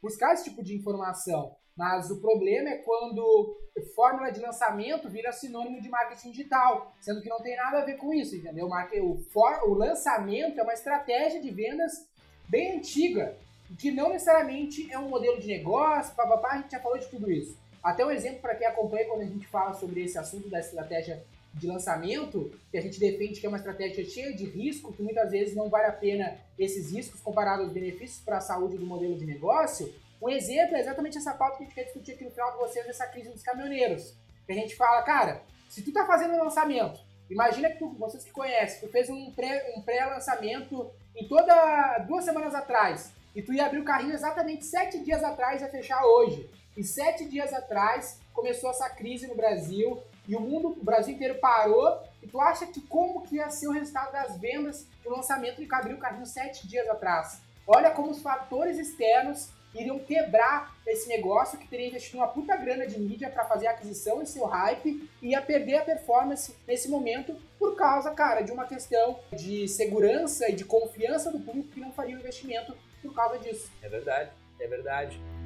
buscar 0.01 0.33
esse 0.33 0.45
tipo 0.45 0.63
de 0.63 0.75
informação. 0.75 1.55
Mas 1.79 2.11
o 2.11 2.21
problema 2.21 2.71
é 2.71 2.79
quando 2.79 3.57
fórmula 3.95 4.33
de 4.33 4.41
lançamento 4.41 5.09
vira 5.09 5.31
sinônimo 5.31 5.81
de 5.81 5.89
marketing 5.89 6.33
digital, 6.33 6.93
sendo 7.01 7.23
que 7.23 7.29
não 7.29 7.41
tem 7.41 7.55
nada 7.55 7.79
a 7.79 7.85
ver 7.85 7.97
com 7.97 8.13
isso, 8.13 8.35
entendeu? 8.35 8.69
O, 9.03 9.19
for, 9.33 9.63
o 9.69 9.75
lançamento 9.75 10.59
é 10.59 10.63
uma 10.65 10.75
estratégia 10.75 11.41
de 11.41 11.51
vendas 11.51 12.09
bem 12.49 12.79
antiga, 12.79 13.37
que 13.79 13.93
não 13.93 14.09
necessariamente 14.09 14.91
é 14.91 14.99
um 14.99 15.09
modelo 15.09 15.41
de 15.41 15.47
negócio, 15.47 16.17
papapá, 16.17 16.55
a 16.55 16.57
gente 16.59 16.73
já 16.73 16.81
falou 16.81 16.99
de 16.99 17.07
tudo 17.07 17.31
isso. 17.31 17.57
Até 17.81 18.05
um 18.05 18.11
exemplo 18.11 18.41
para 18.41 18.57
quem 18.57 18.67
acompanha 18.67 19.07
quando 19.07 19.21
a 19.21 19.27
gente 19.27 19.47
fala 19.47 19.73
sobre 19.75 20.03
esse 20.03 20.19
assunto 20.19 20.49
da 20.49 20.59
estratégia 20.59 21.23
de 21.55 21.67
lançamento, 21.69 22.51
que 22.73 22.79
a 22.79 22.81
gente 22.81 22.99
defende 22.99 23.39
que 23.39 23.47
é 23.47 23.49
uma 23.49 23.59
estratégia 23.59 24.05
cheia 24.05 24.35
de 24.35 24.45
risco, 24.45 24.93
que 24.93 25.03
muitas 25.03 25.31
vezes 25.31 25.55
não 25.55 25.69
vale 25.69 25.87
a 25.87 25.93
pena 25.93 26.39
esses 26.59 26.93
riscos 26.93 27.21
comparados 27.21 27.67
aos 27.67 27.73
benefícios 27.73 28.21
para 28.25 28.39
a 28.39 28.41
saúde 28.41 28.77
do 28.77 28.85
modelo 28.85 29.17
de 29.17 29.25
negócio, 29.25 29.93
um 30.21 30.29
exemplo 30.29 30.77
é 30.77 30.81
exatamente 30.81 31.19
essa 31.19 31.35
pauta 31.35 31.57
que 31.57 31.63
a 31.63 31.67
gente 31.67 31.75
quer 31.75 31.85
discutir 31.85 32.13
aqui 32.13 32.25
no 32.25 32.31
final 32.31 32.53
com 32.53 32.59
vocês, 32.59 32.87
essa 32.87 33.07
crise 33.07 33.31
dos 33.31 33.43
caminhoneiros. 33.43 34.15
Que 34.47 34.53
a 34.53 34.55
gente 34.55 34.75
fala, 34.77 35.03
cara, 35.03 35.43
se 35.69 35.83
tu 35.83 35.93
tá 35.93 36.07
fazendo 36.07 36.35
um 36.35 36.43
lançamento, 36.43 37.01
imagina 37.31 37.71
que 37.71 37.79
tu, 37.79 37.91
vocês 37.95 38.25
que 38.25 38.31
conhecem, 38.31 38.81
tu 38.81 38.89
fez 38.89 39.09
um 39.11 39.33
pré-lançamento 39.33 40.75
um 40.75 40.85
pré 40.85 40.93
em 41.17 41.29
toda 41.29 41.99
duas 42.07 42.25
semanas 42.25 42.55
atrás, 42.55 43.13
e 43.35 43.43
tu 43.43 43.53
ia 43.53 43.67
abrir 43.67 43.79
o 43.79 43.85
carrinho 43.85 44.15
exatamente 44.15 44.65
sete 44.65 44.99
dias 44.99 45.23
atrás 45.23 45.61
e 45.61 45.65
ia 45.65 45.71
fechar 45.71 46.05
hoje. 46.05 46.51
E 46.77 46.83
sete 46.83 47.25
dias 47.25 47.53
atrás 47.53 48.21
começou 48.33 48.71
essa 48.71 48.89
crise 48.91 49.27
no 49.27 49.35
Brasil 49.35 50.03
e 50.27 50.35
o 50.35 50.41
mundo, 50.41 50.69
o 50.69 50.85
Brasil 50.85 51.15
inteiro 51.15 51.37
parou. 51.37 52.03
E 52.23 52.27
tu 52.27 52.41
acha 52.41 52.67
que 52.67 52.81
como 52.81 53.23
que 53.23 53.37
ia 53.37 53.51
ser 53.51 53.69
o 53.69 53.73
resultado 53.73 54.13
das 54.13 54.37
vendas 54.37 54.87
do 55.05 55.11
lançamento 55.11 55.65
de 55.65 55.73
abrir 55.73 55.95
o 55.95 55.99
carrinho 55.99 56.27
sete 56.27 56.67
dias 56.67 56.89
atrás? 56.89 57.41
Olha 57.67 57.91
como 57.91 58.11
os 58.11 58.23
fatores 58.23 58.79
externos 58.79 59.51
iriam 59.75 59.99
quebrar 59.99 60.77
esse 60.87 61.09
negócio 61.09 61.59
que 61.59 61.69
teria 61.69 61.89
investido 61.89 62.19
uma 62.19 62.29
puta 62.29 62.57
grana 62.57 62.87
de 62.87 62.99
mídia 62.99 63.31
para 63.31 63.45
fazer 63.45 63.67
a 63.67 63.73
aquisição 63.73 64.23
e 64.23 64.27
seu 64.27 64.45
hype 64.47 65.09
e 65.21 65.31
ia 65.31 65.43
perder 65.43 65.77
a 65.77 65.85
performance 65.85 66.55
nesse 66.67 66.89
momento 66.89 67.37
por 67.59 67.77
causa, 67.77 68.11
cara, 68.13 68.41
de 68.43 68.53
uma 68.53 68.67
questão 68.67 69.19
de 69.33 69.69
segurança 69.69 70.49
e 70.49 70.55
de 70.55 70.65
confiança 70.65 71.31
do 71.31 71.41
público 71.41 71.69
que 71.69 71.81
não 71.81 71.93
faria 71.93 72.17
o 72.17 72.21
investimento 72.21 72.75
por 73.03 73.15
causa 73.15 73.39
disso. 73.39 73.71
É 73.83 73.89
verdade, 73.89 74.31
é 74.61 74.67
verdade. 74.67 75.38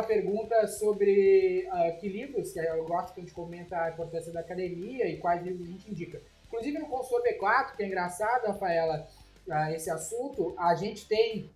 Rafaela 0.00 0.02
pergunta 0.02 0.66
sobre 0.68 1.68
uh, 1.68 1.98
que 1.98 2.08
livros, 2.08 2.52
que 2.52 2.58
eu 2.58 2.84
gosto 2.84 3.14
que 3.14 3.20
a 3.20 3.22
gente 3.22 3.34
comenta 3.34 3.76
a 3.76 3.90
importância 3.90 4.32
da 4.32 4.40
academia 4.40 5.06
e 5.06 5.18
quais 5.18 5.42
livros 5.42 5.68
a 5.68 5.70
gente 5.70 5.90
indica. 5.90 6.20
Inclusive 6.46 6.78
no 6.78 6.86
Consultor 6.86 7.22
B4, 7.22 7.76
que 7.76 7.82
é 7.82 7.86
engraçado, 7.86 8.46
Rafaela, 8.46 9.06
uh, 9.46 9.74
esse 9.74 9.90
assunto, 9.90 10.54
a 10.58 10.74
gente 10.74 11.06
tem 11.06 11.50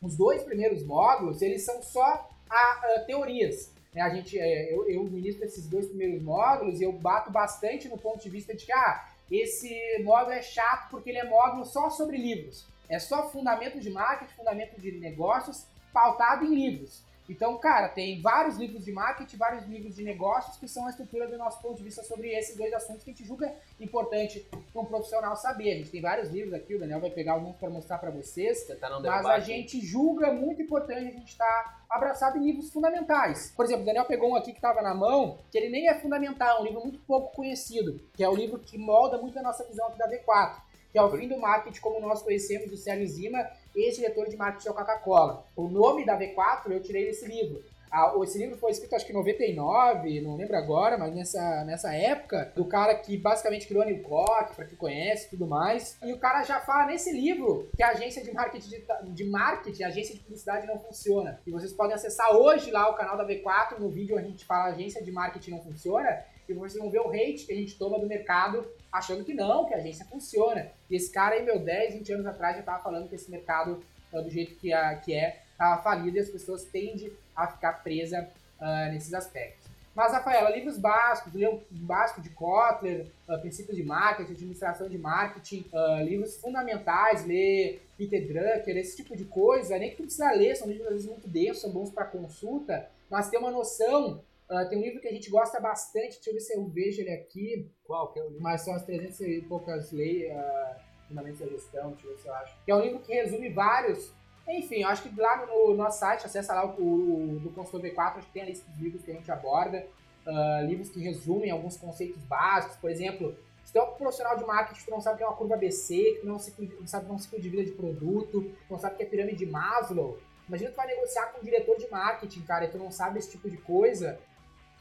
os 0.00 0.16
dois 0.16 0.42
primeiros 0.42 0.84
módulos, 0.84 1.42
eles 1.42 1.64
são 1.64 1.82
só 1.82 2.28
a, 2.50 3.00
uh, 3.00 3.06
teorias. 3.06 3.70
Né? 3.94 4.02
A 4.02 4.10
gente, 4.10 4.38
é, 4.38 4.72
eu, 4.72 4.88
eu 4.88 5.04
ministro 5.04 5.44
esses 5.44 5.68
dois 5.68 5.86
primeiros 5.86 6.22
módulos 6.22 6.80
e 6.80 6.84
eu 6.84 6.92
bato 6.92 7.30
bastante 7.30 7.88
no 7.88 7.98
ponto 7.98 8.22
de 8.22 8.30
vista 8.30 8.54
de 8.54 8.66
que 8.66 8.72
ah, 8.72 9.08
esse 9.30 9.74
módulo 10.02 10.32
é 10.32 10.42
chato 10.42 10.90
porque 10.90 11.10
ele 11.10 11.18
é 11.18 11.28
módulo 11.28 11.64
só 11.64 11.90
sobre 11.90 12.16
livros. 12.16 12.66
É 12.88 12.98
só 12.98 13.30
fundamento 13.30 13.78
de 13.80 13.90
marketing, 13.90 14.34
fundamento 14.34 14.80
de 14.80 14.92
negócios, 14.92 15.66
pautado 15.92 16.44
em 16.44 16.54
livros. 16.54 17.02
Então, 17.32 17.56
cara, 17.56 17.88
tem 17.88 18.20
vários 18.20 18.58
livros 18.58 18.84
de 18.84 18.92
marketing, 18.92 19.38
vários 19.38 19.64
livros 19.64 19.94
de 19.96 20.04
negócios 20.04 20.58
que 20.58 20.68
são 20.68 20.86
a 20.86 20.90
estrutura 20.90 21.26
do 21.26 21.38
nosso 21.38 21.62
ponto 21.62 21.78
de 21.78 21.82
vista 21.82 22.02
sobre 22.02 22.28
esses 22.28 22.54
dois 22.54 22.70
assuntos 22.74 23.02
que 23.02 23.10
a 23.10 23.12
gente 23.14 23.26
julga 23.26 23.54
importante 23.80 24.46
para 24.70 24.82
um 24.82 24.84
profissional 24.84 25.34
saber. 25.34 25.72
A 25.72 25.76
gente 25.76 25.90
tem 25.90 26.02
vários 26.02 26.28
livros 26.28 26.52
aqui, 26.52 26.74
o 26.74 26.78
Daniel 26.78 27.00
vai 27.00 27.08
pegar 27.08 27.32
alguns 27.32 27.56
para 27.56 27.70
mostrar 27.70 27.96
para 27.96 28.10
vocês, 28.10 28.68
mas 28.78 29.24
a 29.24 29.38
gente 29.38 29.80
julga 29.80 30.30
muito 30.30 30.60
importante 30.60 30.98
a 30.98 31.10
gente 31.10 31.32
estar 31.32 31.44
tá 31.46 31.80
abraçado 31.88 32.36
em 32.36 32.44
livros 32.44 32.70
fundamentais. 32.70 33.50
Por 33.56 33.64
exemplo, 33.64 33.82
o 33.82 33.86
Daniel 33.86 34.04
pegou 34.04 34.30
um 34.30 34.36
aqui 34.36 34.52
que 34.52 34.58
estava 34.58 34.82
na 34.82 34.94
mão, 34.94 35.38
que 35.50 35.56
ele 35.56 35.70
nem 35.70 35.88
é 35.88 35.98
fundamental, 35.98 36.58
é 36.58 36.60
um 36.60 36.64
livro 36.64 36.82
muito 36.82 36.98
pouco 37.00 37.34
conhecido, 37.34 37.98
que 38.12 38.22
é 38.22 38.28
o 38.28 38.36
livro 38.36 38.58
que 38.58 38.76
molda 38.76 39.16
muito 39.16 39.38
a 39.38 39.42
nossa 39.42 39.64
visão 39.64 39.88
aqui 39.88 39.96
da 39.96 40.06
V4 40.06 40.72
que 40.92 40.98
é 40.98 41.02
o 41.02 41.10
fim 41.10 41.26
do 41.26 41.38
marketing 41.38 41.80
como 41.80 41.98
nós 42.00 42.22
conhecemos 42.22 42.70
do 42.70 42.76
Sérgio 42.76 43.08
Zima, 43.08 43.48
ex-diretor 43.74 44.28
de 44.28 44.36
marketing 44.36 44.68
da 44.68 44.74
Coca-Cola. 44.74 45.44
O 45.56 45.68
nome 45.68 46.04
da 46.04 46.18
V4 46.18 46.70
eu 46.70 46.82
tirei 46.82 47.06
desse 47.06 47.26
livro. 47.26 47.62
Ah, 47.92 48.10
esse 48.22 48.38
livro 48.38 48.56
foi 48.56 48.70
escrito 48.70 48.96
acho 48.96 49.04
que 49.04 49.12
em 49.12 49.14
99, 49.14 50.22
não 50.22 50.34
lembro 50.34 50.56
agora, 50.56 50.96
mas 50.96 51.14
nessa, 51.14 51.62
nessa 51.64 51.94
época, 51.94 52.50
do 52.56 52.64
cara 52.64 52.94
que 52.94 53.18
basicamente 53.18 53.66
criou 53.66 53.82
a 53.82 53.84
New 53.84 54.02
Coke, 54.02 54.56
pra 54.56 54.64
quem 54.64 54.78
conhece 54.78 55.28
tudo 55.28 55.46
mais. 55.46 55.98
E 56.02 56.10
o 56.10 56.18
cara 56.18 56.42
já 56.42 56.58
fala 56.60 56.86
nesse 56.86 57.12
livro 57.12 57.68
que 57.76 57.82
a 57.82 57.90
agência 57.90 58.24
de 58.24 58.32
marketing, 58.32 58.68
de, 58.70 59.12
de 59.12 59.24
marketing, 59.24 59.82
a 59.82 59.88
agência 59.88 60.14
de 60.14 60.20
publicidade 60.22 60.66
não 60.66 60.78
funciona. 60.78 61.38
E 61.46 61.50
vocês 61.50 61.74
podem 61.74 61.94
acessar 61.94 62.34
hoje 62.34 62.70
lá 62.70 62.88
o 62.88 62.94
canal 62.94 63.18
da 63.18 63.26
V4, 63.26 63.78
no 63.78 63.90
vídeo 63.90 64.16
a 64.16 64.22
gente 64.22 64.46
fala 64.46 64.70
agência 64.70 65.02
de 65.02 65.12
marketing 65.12 65.50
não 65.50 65.60
funciona, 65.60 66.24
e 66.48 66.54
vocês 66.54 66.82
vão 66.82 66.90
ver 66.90 67.00
o 67.00 67.10
hate 67.10 67.44
que 67.44 67.52
a 67.52 67.56
gente 67.56 67.76
toma 67.76 67.98
do 67.98 68.06
mercado 68.06 68.66
achando 68.92 69.24
que 69.24 69.32
não, 69.32 69.64
que 69.64 69.74
a 69.74 69.78
agência 69.78 70.04
funciona. 70.04 70.70
E 70.90 70.96
esse 70.96 71.10
cara 71.10 71.34
aí, 71.34 71.42
meu, 71.42 71.58
10, 71.58 71.94
20 71.94 72.12
anos 72.12 72.26
atrás 72.26 72.56
já 72.56 72.62
tava 72.62 72.82
falando 72.82 73.08
que 73.08 73.14
esse 73.14 73.30
mercado, 73.30 73.82
do 74.12 74.28
jeito 74.28 74.54
que, 74.56 74.72
a, 74.72 74.94
que 74.96 75.14
é, 75.14 75.40
tava 75.56 75.82
falido 75.82 76.18
e 76.18 76.20
as 76.20 76.28
pessoas 76.28 76.64
tendem 76.64 77.10
a 77.34 77.46
ficar 77.46 77.82
presas 77.82 78.24
uh, 78.60 78.92
nesses 78.92 79.14
aspectos. 79.14 79.62
Mas, 79.94 80.12
Rafaela, 80.12 80.48
livros 80.50 80.78
básicos, 80.78 81.34
um 81.34 81.60
básico 81.70 82.22
de 82.22 82.30
Kotler, 82.30 83.06
uh, 83.28 83.38
princípios 83.40 83.76
de 83.76 83.82
marketing, 83.82 84.32
administração 84.32 84.88
de 84.88 84.96
marketing, 84.96 85.66
uh, 85.72 86.02
livros 86.02 86.36
fundamentais, 86.36 87.26
ler 87.26 87.82
Peter 87.98 88.26
Drucker, 88.26 88.76
esse 88.76 88.96
tipo 88.96 89.14
de 89.16 89.24
coisa, 89.24 89.78
nem 89.78 89.90
que 89.90 89.96
tu 89.96 90.04
precisa 90.04 90.30
ler, 90.32 90.56
são 90.56 90.68
livros 90.68 90.86
às 90.86 90.92
vezes 90.94 91.08
muito 91.08 91.28
densos, 91.28 91.60
são 91.60 91.70
bons 91.70 91.90
para 91.90 92.06
consulta, 92.06 92.88
mas 93.10 93.28
ter 93.28 93.36
uma 93.36 93.50
noção. 93.50 94.20
Uh, 94.52 94.68
tem 94.68 94.78
um 94.78 94.82
livro 94.82 95.00
que 95.00 95.08
a 95.08 95.12
gente 95.12 95.30
gosta 95.30 95.58
bastante, 95.58 96.16
deixa 96.16 96.28
eu 96.28 96.34
ver 96.34 96.40
se 96.40 96.54
eu 96.54 96.66
vejo 96.66 97.00
ele 97.00 97.10
aqui. 97.10 97.70
Qual 97.84 98.12
que 98.12 98.20
é 98.20 98.22
o 98.22 98.26
livro? 98.26 98.42
Mas 98.42 98.60
são 98.60 98.74
as 98.74 98.82
300 98.82 99.20
e 99.20 99.40
poucas 99.48 99.90
leis, 99.92 100.30
uh, 100.30 100.76
fundamentos 101.08 101.40
da 101.40 101.46
gestão, 101.46 101.92
deixa 101.92 102.06
eu 102.06 102.10
ver 102.10 102.18
se 102.18 102.28
eu 102.28 102.34
acho. 102.34 102.54
Que 102.66 102.70
é 102.70 102.74
um 102.74 102.80
livro 102.82 102.98
que 102.98 103.14
resume 103.14 103.48
vários. 103.48 104.12
Enfim, 104.46 104.82
eu 104.82 104.88
acho 104.88 105.04
que 105.04 105.18
lá 105.18 105.46
no 105.46 105.72
nosso 105.74 106.00
site, 106.00 106.26
acessa 106.26 106.52
lá 106.52 106.66
o, 106.66 106.82
o, 106.82 107.40
do 107.40 107.48
Consultor 107.50 107.88
V4, 107.88 108.18
acho 108.18 108.26
que 108.26 108.32
tem 108.34 108.42
a 108.42 108.46
lista 108.46 108.70
de 108.72 108.82
livros 108.82 109.02
que 109.02 109.10
a 109.10 109.14
gente 109.14 109.30
aborda. 109.32 109.86
Uh, 110.26 110.66
livros 110.66 110.90
que 110.90 111.00
resumem 111.00 111.50
alguns 111.50 111.78
conceitos 111.78 112.20
básicos, 112.24 112.76
por 112.76 112.90
exemplo, 112.90 113.34
se 113.64 113.72
tu 113.72 113.78
é 113.78 113.82
um 113.82 113.94
profissional 113.94 114.36
de 114.36 114.44
marketing, 114.44 114.84
tu 114.84 114.90
não 114.90 115.00
sabe 115.00 115.14
o 115.14 115.16
que 115.16 115.24
é 115.24 115.26
uma 115.26 115.36
curva 115.36 115.54
ABC, 115.54 116.18
tu 116.20 116.26
não, 116.26 116.34
não 116.34 116.86
sabe 116.86 117.04
o 117.04 117.06
que 117.06 117.10
é 117.10 117.14
um 117.14 117.18
ciclo 117.18 117.40
de 117.40 117.48
vida 117.48 117.64
de 117.64 117.72
produto, 117.72 118.42
tu 118.42 118.70
não 118.70 118.78
sabe 118.78 118.94
o 118.94 118.96
que 118.98 119.02
é 119.02 119.06
pirâmide 119.06 119.38
de 119.38 119.46
Maslow, 119.46 120.18
imagina 120.46 120.70
tu 120.70 120.76
vai 120.76 120.86
negociar 120.86 121.26
com 121.32 121.40
um 121.40 121.42
diretor 121.42 121.78
de 121.78 121.88
marketing, 121.90 122.42
cara, 122.42 122.66
e 122.66 122.68
tu 122.68 122.76
não 122.76 122.90
sabe 122.90 123.18
esse 123.18 123.30
tipo 123.30 123.48
de 123.48 123.56
coisa, 123.56 124.20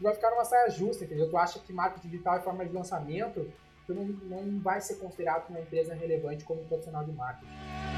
tu 0.01 0.03
vai 0.03 0.15
ficar 0.15 0.31
numa 0.31 0.43
saia 0.43 0.67
justa, 0.67 1.05
entendeu? 1.05 1.29
Tu 1.29 1.37
acha 1.37 1.59
que 1.59 1.71
marketing 1.71 2.09
digital 2.09 2.37
é 2.37 2.41
forma 2.41 2.65
de 2.65 2.73
lançamento, 2.73 3.47
tu 3.85 3.93
não, 3.93 4.05
não 4.05 4.59
vai 4.59 4.81
ser 4.81 4.95
considerado 4.95 5.47
uma 5.49 5.59
empresa 5.59 5.93
relevante 5.93 6.43
como 6.43 6.65
profissional 6.65 7.03
de 7.03 7.11
marketing. 7.11 7.90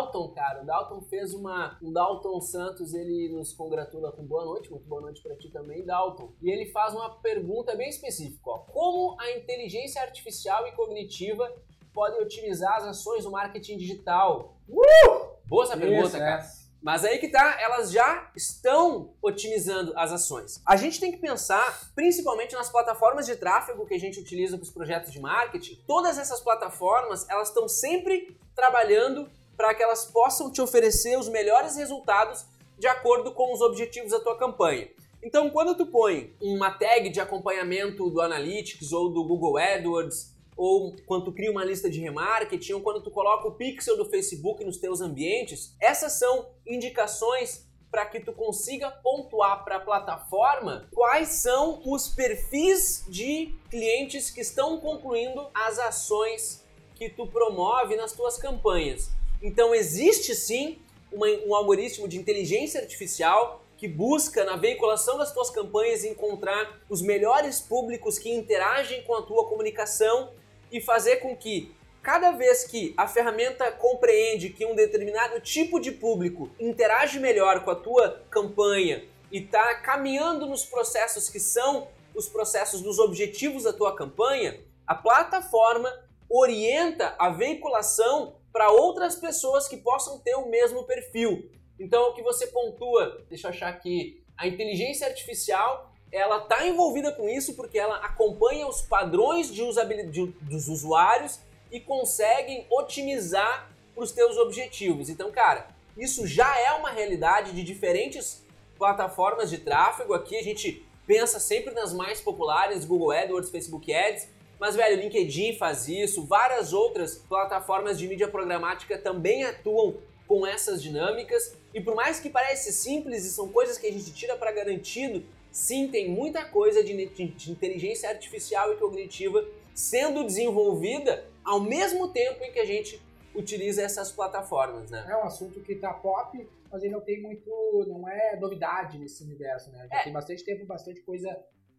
Dalton, 0.00 0.28
cara. 0.30 0.62
O 0.62 0.66
Dalton 0.66 1.00
fez 1.02 1.34
uma. 1.34 1.78
O 1.82 1.92
Dalton 1.92 2.40
Santos, 2.40 2.94
ele 2.94 3.28
nos 3.32 3.52
congratula 3.52 4.12
com 4.12 4.24
boa 4.24 4.44
noite, 4.44 4.70
muito 4.70 4.86
boa 4.86 5.02
noite 5.02 5.22
para 5.22 5.36
ti 5.36 5.50
também, 5.50 5.84
Dalton. 5.84 6.32
E 6.40 6.50
ele 6.50 6.66
faz 6.66 6.94
uma 6.94 7.10
pergunta 7.20 7.74
bem 7.76 7.88
específica: 7.88 8.50
ó. 8.50 8.58
Como 8.58 9.20
a 9.20 9.30
inteligência 9.32 10.00
artificial 10.00 10.66
e 10.66 10.72
cognitiva 10.72 11.52
podem 11.92 12.20
otimizar 12.20 12.76
as 12.76 12.84
ações 12.84 13.24
do 13.24 13.30
marketing 13.30 13.76
digital? 13.76 14.56
Uh! 14.68 15.30
Boa 15.44 15.64
essa 15.64 15.76
pergunta, 15.76 16.06
Isso, 16.06 16.18
cara. 16.18 16.42
É. 16.42 16.60
Mas 16.82 17.04
aí 17.04 17.18
que 17.18 17.28
tá, 17.28 17.60
elas 17.60 17.92
já 17.92 18.30
estão 18.34 19.12
otimizando 19.20 19.92
as 19.98 20.12
ações. 20.12 20.62
A 20.64 20.76
gente 20.76 20.98
tem 20.98 21.12
que 21.12 21.18
pensar, 21.18 21.90
principalmente 21.94 22.54
nas 22.54 22.70
plataformas 22.70 23.26
de 23.26 23.36
tráfego 23.36 23.84
que 23.84 23.92
a 23.92 24.00
gente 24.00 24.18
utiliza 24.18 24.56
para 24.56 24.64
os 24.64 24.70
projetos 24.70 25.12
de 25.12 25.20
marketing. 25.20 25.82
Todas 25.86 26.16
essas 26.16 26.40
plataformas, 26.40 27.28
elas 27.28 27.48
estão 27.48 27.68
sempre 27.68 28.34
trabalhando 28.54 29.28
para 29.60 29.74
que 29.74 29.82
elas 29.82 30.06
possam 30.06 30.50
te 30.50 30.62
oferecer 30.62 31.18
os 31.18 31.28
melhores 31.28 31.76
resultados 31.76 32.46
de 32.78 32.86
acordo 32.86 33.30
com 33.32 33.52
os 33.52 33.60
objetivos 33.60 34.10
da 34.10 34.18
tua 34.18 34.38
campanha. 34.38 34.88
Então, 35.22 35.50
quando 35.50 35.76
tu 35.76 35.84
põe 35.84 36.34
uma 36.40 36.70
tag 36.70 37.10
de 37.10 37.20
acompanhamento 37.20 38.08
do 38.08 38.22
Analytics 38.22 38.90
ou 38.90 39.10
do 39.10 39.22
Google 39.22 39.58
AdWords, 39.58 40.34
ou 40.56 40.96
quando 41.04 41.26
tu 41.26 41.32
cria 41.34 41.50
uma 41.50 41.62
lista 41.62 41.90
de 41.90 42.00
remarketing, 42.00 42.72
ou 42.72 42.80
quando 42.80 43.02
tu 43.02 43.10
coloca 43.10 43.48
o 43.48 43.52
pixel 43.52 43.98
do 43.98 44.06
Facebook 44.06 44.64
nos 44.64 44.78
teus 44.78 45.02
ambientes, 45.02 45.76
essas 45.78 46.14
são 46.14 46.48
indicações 46.66 47.68
para 47.90 48.06
que 48.06 48.18
tu 48.18 48.32
consiga 48.32 48.90
pontuar 48.90 49.62
para 49.62 49.76
a 49.76 49.80
plataforma 49.80 50.88
quais 50.90 51.28
são 51.28 51.82
os 51.84 52.08
perfis 52.08 53.04
de 53.10 53.54
clientes 53.68 54.30
que 54.30 54.40
estão 54.40 54.80
concluindo 54.80 55.50
as 55.52 55.78
ações 55.78 56.64
que 56.94 57.10
tu 57.10 57.26
promove 57.26 57.94
nas 57.94 58.12
tuas 58.12 58.38
campanhas. 58.38 59.19
Então 59.42 59.74
existe 59.74 60.34
sim 60.34 60.78
uma, 61.12 61.26
um 61.46 61.54
algoritmo 61.54 62.06
de 62.06 62.18
inteligência 62.18 62.80
artificial 62.80 63.64
que 63.76 63.88
busca 63.88 64.44
na 64.44 64.56
veiculação 64.56 65.16
das 65.16 65.32
tuas 65.32 65.48
campanhas 65.48 66.04
encontrar 66.04 66.80
os 66.88 67.00
melhores 67.00 67.60
públicos 67.60 68.18
que 68.18 68.30
interagem 68.30 69.02
com 69.04 69.14
a 69.14 69.22
tua 69.22 69.48
comunicação 69.48 70.30
e 70.70 70.80
fazer 70.80 71.16
com 71.16 71.34
que 71.34 71.74
cada 72.02 72.32
vez 72.32 72.64
que 72.64 72.94
a 72.96 73.08
ferramenta 73.08 73.72
compreende 73.72 74.50
que 74.50 74.66
um 74.66 74.74
determinado 74.74 75.40
tipo 75.40 75.80
de 75.80 75.92
público 75.92 76.50
interage 76.58 77.18
melhor 77.18 77.64
com 77.64 77.70
a 77.70 77.74
tua 77.74 78.22
campanha 78.30 79.04
e 79.32 79.38
está 79.38 79.74
caminhando 79.76 80.46
nos 80.46 80.64
processos 80.64 81.30
que 81.30 81.40
são 81.40 81.88
os 82.14 82.28
processos 82.28 82.82
dos 82.82 82.98
objetivos 82.98 83.64
da 83.64 83.72
tua 83.72 83.94
campanha, 83.94 84.60
a 84.86 84.94
plataforma 84.94 85.90
orienta 86.28 87.14
a 87.18 87.30
veiculação 87.30 88.34
para 88.52 88.70
outras 88.70 89.16
pessoas 89.16 89.68
que 89.68 89.76
possam 89.76 90.18
ter 90.18 90.34
o 90.34 90.48
mesmo 90.48 90.84
perfil. 90.84 91.50
Então, 91.78 92.10
o 92.10 92.14
que 92.14 92.22
você 92.22 92.46
pontua, 92.48 93.24
deixa 93.28 93.46
eu 93.46 93.50
achar 93.50 93.68
aqui, 93.68 94.22
a 94.36 94.46
inteligência 94.46 95.06
artificial, 95.06 95.92
ela 96.12 96.38
está 96.38 96.66
envolvida 96.66 97.12
com 97.12 97.28
isso 97.28 97.54
porque 97.54 97.78
ela 97.78 97.96
acompanha 97.96 98.66
os 98.66 98.82
padrões 98.82 99.52
de 99.52 99.62
usabilidade 99.62 100.26
dos 100.42 100.68
usuários 100.68 101.38
e 101.70 101.78
conseguem 101.78 102.66
otimizar 102.70 103.70
para 103.94 104.02
os 104.02 104.10
teus 104.10 104.36
objetivos. 104.36 105.08
Então, 105.08 105.30
cara, 105.30 105.68
isso 105.96 106.26
já 106.26 106.58
é 106.58 106.72
uma 106.72 106.90
realidade 106.90 107.52
de 107.52 107.62
diferentes 107.62 108.44
plataformas 108.76 109.50
de 109.50 109.58
tráfego. 109.58 110.14
Aqui 110.14 110.36
a 110.36 110.42
gente 110.42 110.84
pensa 111.06 111.38
sempre 111.38 111.72
nas 111.74 111.92
mais 111.92 112.20
populares, 112.20 112.84
Google 112.84 113.12
AdWords, 113.12 113.50
Facebook 113.50 113.92
Ads, 113.92 114.28
mas, 114.60 114.76
velho, 114.76 115.00
LinkedIn 115.00 115.56
faz 115.56 115.88
isso, 115.88 116.26
várias 116.26 116.74
outras 116.74 117.16
plataformas 117.16 117.98
de 117.98 118.06
mídia 118.06 118.28
programática 118.28 118.98
também 118.98 119.42
atuam 119.42 119.96
com 120.28 120.46
essas 120.46 120.82
dinâmicas. 120.82 121.56
E 121.72 121.80
por 121.80 121.94
mais 121.94 122.20
que 122.20 122.28
pareça 122.28 122.70
simples 122.70 123.24
e 123.24 123.30
são 123.30 123.48
coisas 123.48 123.78
que 123.78 123.86
a 123.86 123.92
gente 123.92 124.12
tira 124.12 124.36
para 124.36 124.52
garantido, 124.52 125.24
sim, 125.50 125.88
tem 125.88 126.10
muita 126.10 126.44
coisa 126.44 126.84
de, 126.84 127.06
de, 127.06 127.50
inteligência 127.50 128.10
artificial 128.10 128.70
e 128.74 128.76
cognitiva 128.76 129.48
sendo 129.74 130.22
desenvolvida 130.24 131.24
ao 131.42 131.58
mesmo 131.58 132.08
tempo 132.08 132.44
em 132.44 132.52
que 132.52 132.58
a 132.58 132.66
gente 132.66 133.00
utiliza 133.34 133.80
essas 133.80 134.12
plataformas, 134.12 134.90
né? 134.90 135.06
É 135.08 135.16
um 135.16 135.24
assunto 135.24 135.60
que 135.60 135.74
tá 135.76 135.94
pop, 135.94 136.46
mas 136.70 136.82
ele 136.82 136.92
não 136.92 137.00
tem 137.00 137.22
muito, 137.22 137.50
não 137.88 138.06
é 138.06 138.36
novidade 138.36 138.98
nesse 138.98 139.24
universo, 139.24 139.70
né? 139.70 139.88
Já 139.90 140.00
é. 140.00 140.04
tem 140.04 140.12
bastante 140.12 140.44
tempo, 140.44 140.66
bastante 140.66 141.00
coisa 141.00 141.34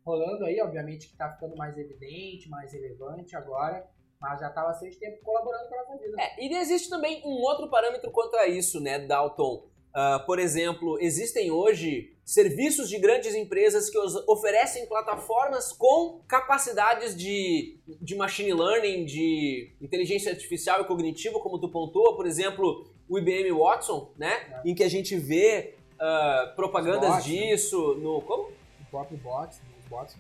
rolando 0.05 0.45
aí, 0.45 0.59
obviamente 0.61 1.07
que 1.07 1.15
tá 1.15 1.31
ficando 1.31 1.55
mais 1.55 1.77
evidente, 1.77 2.49
mais 2.49 2.73
relevante 2.73 3.35
agora, 3.35 3.87
mas 4.19 4.39
já 4.39 4.49
tá 4.49 4.63
bastante 4.63 4.97
tempo 4.97 5.23
colaborando 5.23 5.69
com 5.69 5.75
a 5.75 5.97
vida. 5.97 6.15
É, 6.19 6.43
e 6.43 6.55
existe 6.55 6.89
também 6.89 7.21
um 7.25 7.41
outro 7.41 7.69
parâmetro 7.69 8.11
quanto 8.11 8.35
a 8.35 8.47
isso, 8.47 8.79
né, 8.79 8.99
Dalton? 8.99 9.69
Uh, 9.91 10.25
por 10.25 10.39
exemplo, 10.39 10.97
existem 11.01 11.51
hoje 11.51 12.15
serviços 12.23 12.87
de 12.87 12.97
grandes 12.97 13.35
empresas 13.35 13.89
que 13.89 13.97
oferecem 14.25 14.85
plataformas 14.85 15.73
com 15.73 16.21
capacidades 16.29 17.13
de, 17.13 17.77
de 18.01 18.15
machine 18.15 18.53
learning, 18.53 19.03
de 19.03 19.75
inteligência 19.81 20.31
artificial 20.31 20.79
e 20.79 20.85
cognitiva, 20.85 21.39
como 21.41 21.59
tu 21.59 21.67
pontua, 21.67 22.15
por 22.15 22.25
exemplo, 22.25 22.89
o 23.09 23.19
IBM 23.19 23.51
Watson, 23.51 24.13
né? 24.17 24.61
É. 24.63 24.69
Em 24.69 24.73
que 24.73 24.83
a 24.83 24.89
gente 24.89 25.17
vê 25.17 25.73
uh, 25.95 26.55
propagandas 26.55 27.09
bots, 27.09 27.27
né? 27.27 27.33
disso 27.33 27.95
né? 27.95 28.03
no. 28.03 28.21
Como? 28.21 28.43
O 28.43 28.85
próprio 28.89 29.17
bots, 29.17 29.59
né? 29.59 29.70
Bots. 29.91 30.15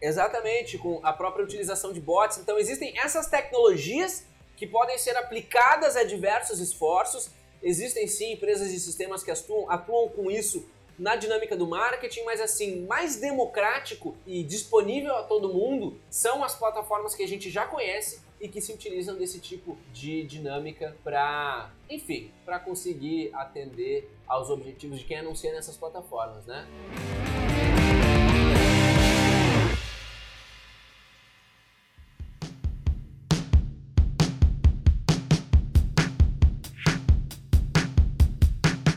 Exatamente, 0.00 0.78
com 0.78 1.00
a 1.02 1.12
própria 1.12 1.44
utilização 1.44 1.92
de 1.92 2.00
bots. 2.00 2.38
Então 2.38 2.58
existem 2.58 2.96
essas 2.98 3.26
tecnologias 3.26 4.26
que 4.56 4.66
podem 4.66 4.98
ser 4.98 5.16
aplicadas 5.16 5.96
a 5.96 6.04
diversos 6.04 6.60
esforços. 6.60 7.30
Existem 7.62 8.06
sim 8.06 8.32
empresas 8.32 8.70
e 8.70 8.78
sistemas 8.78 9.22
que 9.22 9.30
atuam, 9.30 9.70
atuam 9.70 10.08
com 10.10 10.30
isso 10.30 10.68
na 10.98 11.16
dinâmica 11.16 11.56
do 11.56 11.66
marketing, 11.66 12.22
mas 12.24 12.40
assim, 12.40 12.86
mais 12.86 13.16
democrático 13.16 14.16
e 14.26 14.42
disponível 14.42 15.14
a 15.14 15.22
todo 15.22 15.52
mundo 15.52 15.98
são 16.08 16.42
as 16.42 16.54
plataformas 16.54 17.14
que 17.14 17.22
a 17.22 17.28
gente 17.28 17.50
já 17.50 17.66
conhece 17.66 18.24
e 18.40 18.48
que 18.48 18.60
se 18.60 18.72
utilizam 18.72 19.16
desse 19.16 19.38
tipo 19.38 19.76
de 19.92 20.24
dinâmica 20.24 20.96
para, 21.02 21.70
enfim, 21.88 22.30
para 22.44 22.58
conseguir 22.58 23.30
atender 23.34 24.10
aos 24.26 24.50
objetivos 24.50 24.98
de 24.98 25.04
quem 25.04 25.18
anuncia 25.18 25.52
nessas 25.52 25.76
plataformas, 25.76 26.44
né? 26.46 26.66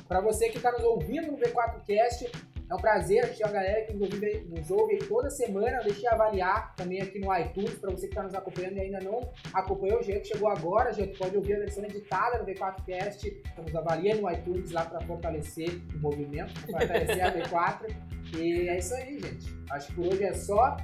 Para 0.10 0.22
você 0.22 0.50
que 0.50 0.58
está 0.58 0.72
nos 0.72 0.84
ouvindo 0.84 1.32
no 1.32 1.38
V4Cast, 1.38 2.32
É 2.70 2.76
um 2.76 2.78
prazer, 2.78 3.24
a 3.24 3.28
gente 3.28 3.42
galera 3.42 3.84
que 3.84 3.94
nos 3.94 4.70
ouve 4.70 4.94
aí 4.94 5.00
toda 5.00 5.28
semana, 5.32 5.82
deixe 5.82 6.06
avaliar 6.08 6.76
também 6.76 7.02
aqui 7.02 7.18
no 7.18 7.36
iTunes, 7.36 7.74
para 7.80 7.90
você 7.90 8.06
que 8.06 8.14
está 8.14 8.22
nos 8.22 8.36
acompanhando 8.36 8.78
e 8.78 8.82
ainda 8.82 9.00
não 9.00 9.28
acompanhou, 9.52 10.00
o 10.00 10.04
jeito 10.04 10.28
chegou 10.28 10.50
agora, 10.50 10.94
já 10.94 11.04
pode 11.18 11.36
ouvir 11.36 11.56
a 11.56 11.60
versão 11.60 11.84
editada 11.84 12.38
do 12.38 12.46
V4Cast, 12.46 13.24
estamos 13.24 13.76
avaliando 13.76 14.22
no 14.22 14.32
iTunes 14.32 14.70
lá 14.70 14.86
para 14.86 15.02
fortalecer 15.02 15.82
o 15.96 15.98
movimento, 15.98 16.54
fortalecer 16.72 17.26
a 17.26 17.34
V4. 17.34 17.96
E 18.38 18.70
é 18.70 18.78
isso 18.78 18.94
aí, 18.94 19.20
gente. 19.20 19.48
Acho 19.72 19.88
que 19.88 19.94
por 19.96 20.06
hoje 20.06 20.24
é 20.24 20.34
só. 20.34 20.78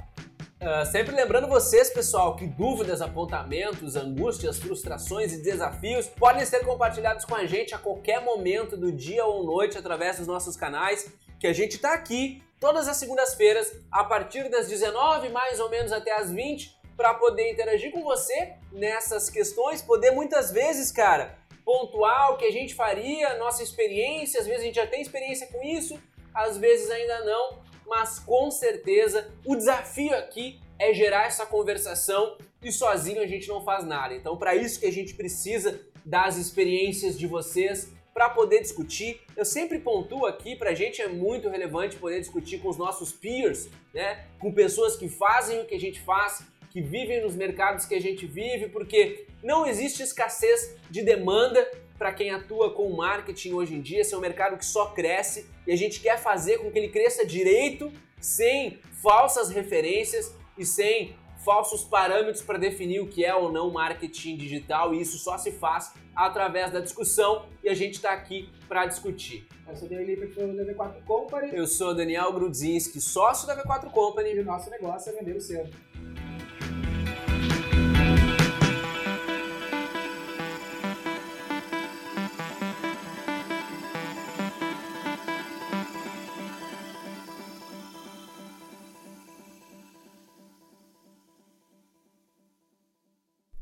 Uh, 0.58 0.86
sempre 0.90 1.14
lembrando 1.14 1.46
vocês, 1.46 1.90
pessoal, 1.90 2.34
que 2.34 2.46
dúvidas, 2.46 3.02
apontamentos, 3.02 3.94
angústias, 3.94 4.58
frustrações 4.58 5.34
e 5.34 5.42
desafios 5.42 6.06
podem 6.06 6.46
ser 6.46 6.64
compartilhados 6.64 7.26
com 7.26 7.34
a 7.34 7.44
gente 7.44 7.74
a 7.74 7.78
qualquer 7.78 8.22
momento 8.22 8.74
do 8.74 8.90
dia 8.90 9.26
ou 9.26 9.44
noite 9.44 9.76
através 9.76 10.16
dos 10.16 10.26
nossos 10.26 10.56
canais, 10.56 11.12
que 11.38 11.46
a 11.46 11.52
gente 11.52 11.76
está 11.76 11.92
aqui 11.92 12.42
todas 12.58 12.88
as 12.88 12.96
segundas-feiras, 12.96 13.70
a 13.92 14.02
partir 14.02 14.48
das 14.48 14.66
19 14.66 15.28
mais 15.28 15.60
ou 15.60 15.68
menos 15.68 15.92
até 15.92 16.16
as 16.18 16.30
20, 16.30 16.74
para 16.96 17.12
poder 17.12 17.52
interagir 17.52 17.92
com 17.92 18.02
você 18.02 18.54
nessas 18.72 19.28
questões, 19.28 19.82
poder 19.82 20.12
muitas 20.12 20.50
vezes, 20.50 20.90
cara, 20.90 21.36
pontuar 21.66 22.32
o 22.32 22.38
que 22.38 22.46
a 22.46 22.50
gente 22.50 22.74
faria, 22.74 23.36
nossa 23.36 23.62
experiência, 23.62 24.40
às 24.40 24.46
vezes 24.46 24.62
a 24.62 24.64
gente 24.64 24.76
já 24.76 24.86
tem 24.86 25.02
experiência 25.02 25.46
com 25.48 25.62
isso, 25.62 26.00
às 26.34 26.56
vezes 26.56 26.90
ainda 26.90 27.24
não, 27.24 27.58
mas 27.86 28.18
com 28.18 28.50
certeza 28.50 29.28
o 29.44 29.54
desafio 29.54 30.14
aqui 30.14 30.60
é 30.78 30.92
gerar 30.92 31.26
essa 31.26 31.46
conversação 31.46 32.36
e 32.62 32.70
sozinho 32.72 33.22
a 33.22 33.26
gente 33.26 33.48
não 33.48 33.62
faz 33.64 33.84
nada. 33.84 34.14
Então, 34.14 34.36
para 34.36 34.54
isso 34.54 34.80
que 34.80 34.86
a 34.86 34.92
gente 34.92 35.14
precisa 35.14 35.80
das 36.04 36.36
experiências 36.36 37.18
de 37.18 37.26
vocês 37.26 37.92
para 38.16 38.30
poder 38.30 38.62
discutir. 38.62 39.20
Eu 39.36 39.44
sempre 39.44 39.78
pontuo 39.78 40.24
aqui, 40.24 40.56
para 40.56 40.70
a 40.70 40.74
gente 40.74 41.02
é 41.02 41.08
muito 41.08 41.50
relevante 41.50 41.96
poder 41.96 42.18
discutir 42.20 42.58
com 42.58 42.68
os 42.68 42.78
nossos 42.78 43.12
peers, 43.12 43.68
né? 43.92 44.24
com 44.38 44.50
pessoas 44.52 44.96
que 44.96 45.08
fazem 45.08 45.60
o 45.60 45.66
que 45.66 45.74
a 45.74 45.80
gente 45.80 46.00
faz, 46.00 46.42
que 46.70 46.80
vivem 46.80 47.22
nos 47.22 47.34
mercados 47.34 47.84
que 47.84 47.94
a 47.94 48.00
gente 48.00 48.24
vive, 48.24 48.68
porque 48.68 49.26
não 49.46 49.64
existe 49.64 50.02
escassez 50.02 50.74
de 50.90 51.02
demanda 51.02 51.64
para 51.96 52.12
quem 52.12 52.30
atua 52.30 52.74
com 52.74 52.90
marketing 52.90 53.52
hoje 53.52 53.76
em 53.76 53.80
dia. 53.80 54.00
Esse 54.00 54.12
é 54.12 54.18
um 54.18 54.20
mercado 54.20 54.58
que 54.58 54.64
só 54.64 54.86
cresce 54.86 55.48
e 55.64 55.72
a 55.72 55.76
gente 55.76 56.00
quer 56.00 56.18
fazer 56.18 56.58
com 56.58 56.68
que 56.68 56.76
ele 56.76 56.88
cresça 56.88 57.24
direito, 57.24 57.92
sem 58.20 58.80
falsas 59.00 59.48
referências 59.48 60.34
e 60.58 60.66
sem 60.66 61.14
falsos 61.44 61.84
parâmetros 61.84 62.42
para 62.42 62.58
definir 62.58 62.98
o 62.98 63.06
que 63.06 63.24
é 63.24 63.32
ou 63.32 63.52
não 63.52 63.70
marketing 63.70 64.36
digital, 64.36 64.92
e 64.92 65.00
isso 65.00 65.16
só 65.16 65.38
se 65.38 65.52
faz 65.52 65.92
através 66.12 66.72
da 66.72 66.80
discussão 66.80 67.46
e 67.62 67.68
a 67.68 67.74
gente 67.74 67.94
está 67.94 68.10
aqui 68.10 68.50
para 68.66 68.84
discutir. 68.86 69.46
Eu 69.68 69.76
sou 69.76 69.88
Daniel 69.88 70.06
Lippert, 70.08 70.34
da 70.34 70.64
V4 70.64 71.04
Company. 71.04 71.50
Eu 71.52 71.66
sou 71.68 71.94
Daniel 71.94 72.32
Grudzinski, 72.32 73.00
sócio 73.00 73.46
da 73.46 73.56
V4 73.62 73.90
Company. 73.90 74.34
E 74.34 74.40
o 74.40 74.44
nosso 74.44 74.70
negócio 74.70 75.10
é 75.10 75.12
vender 75.12 75.36
o 75.36 75.40
seu. 75.40 75.68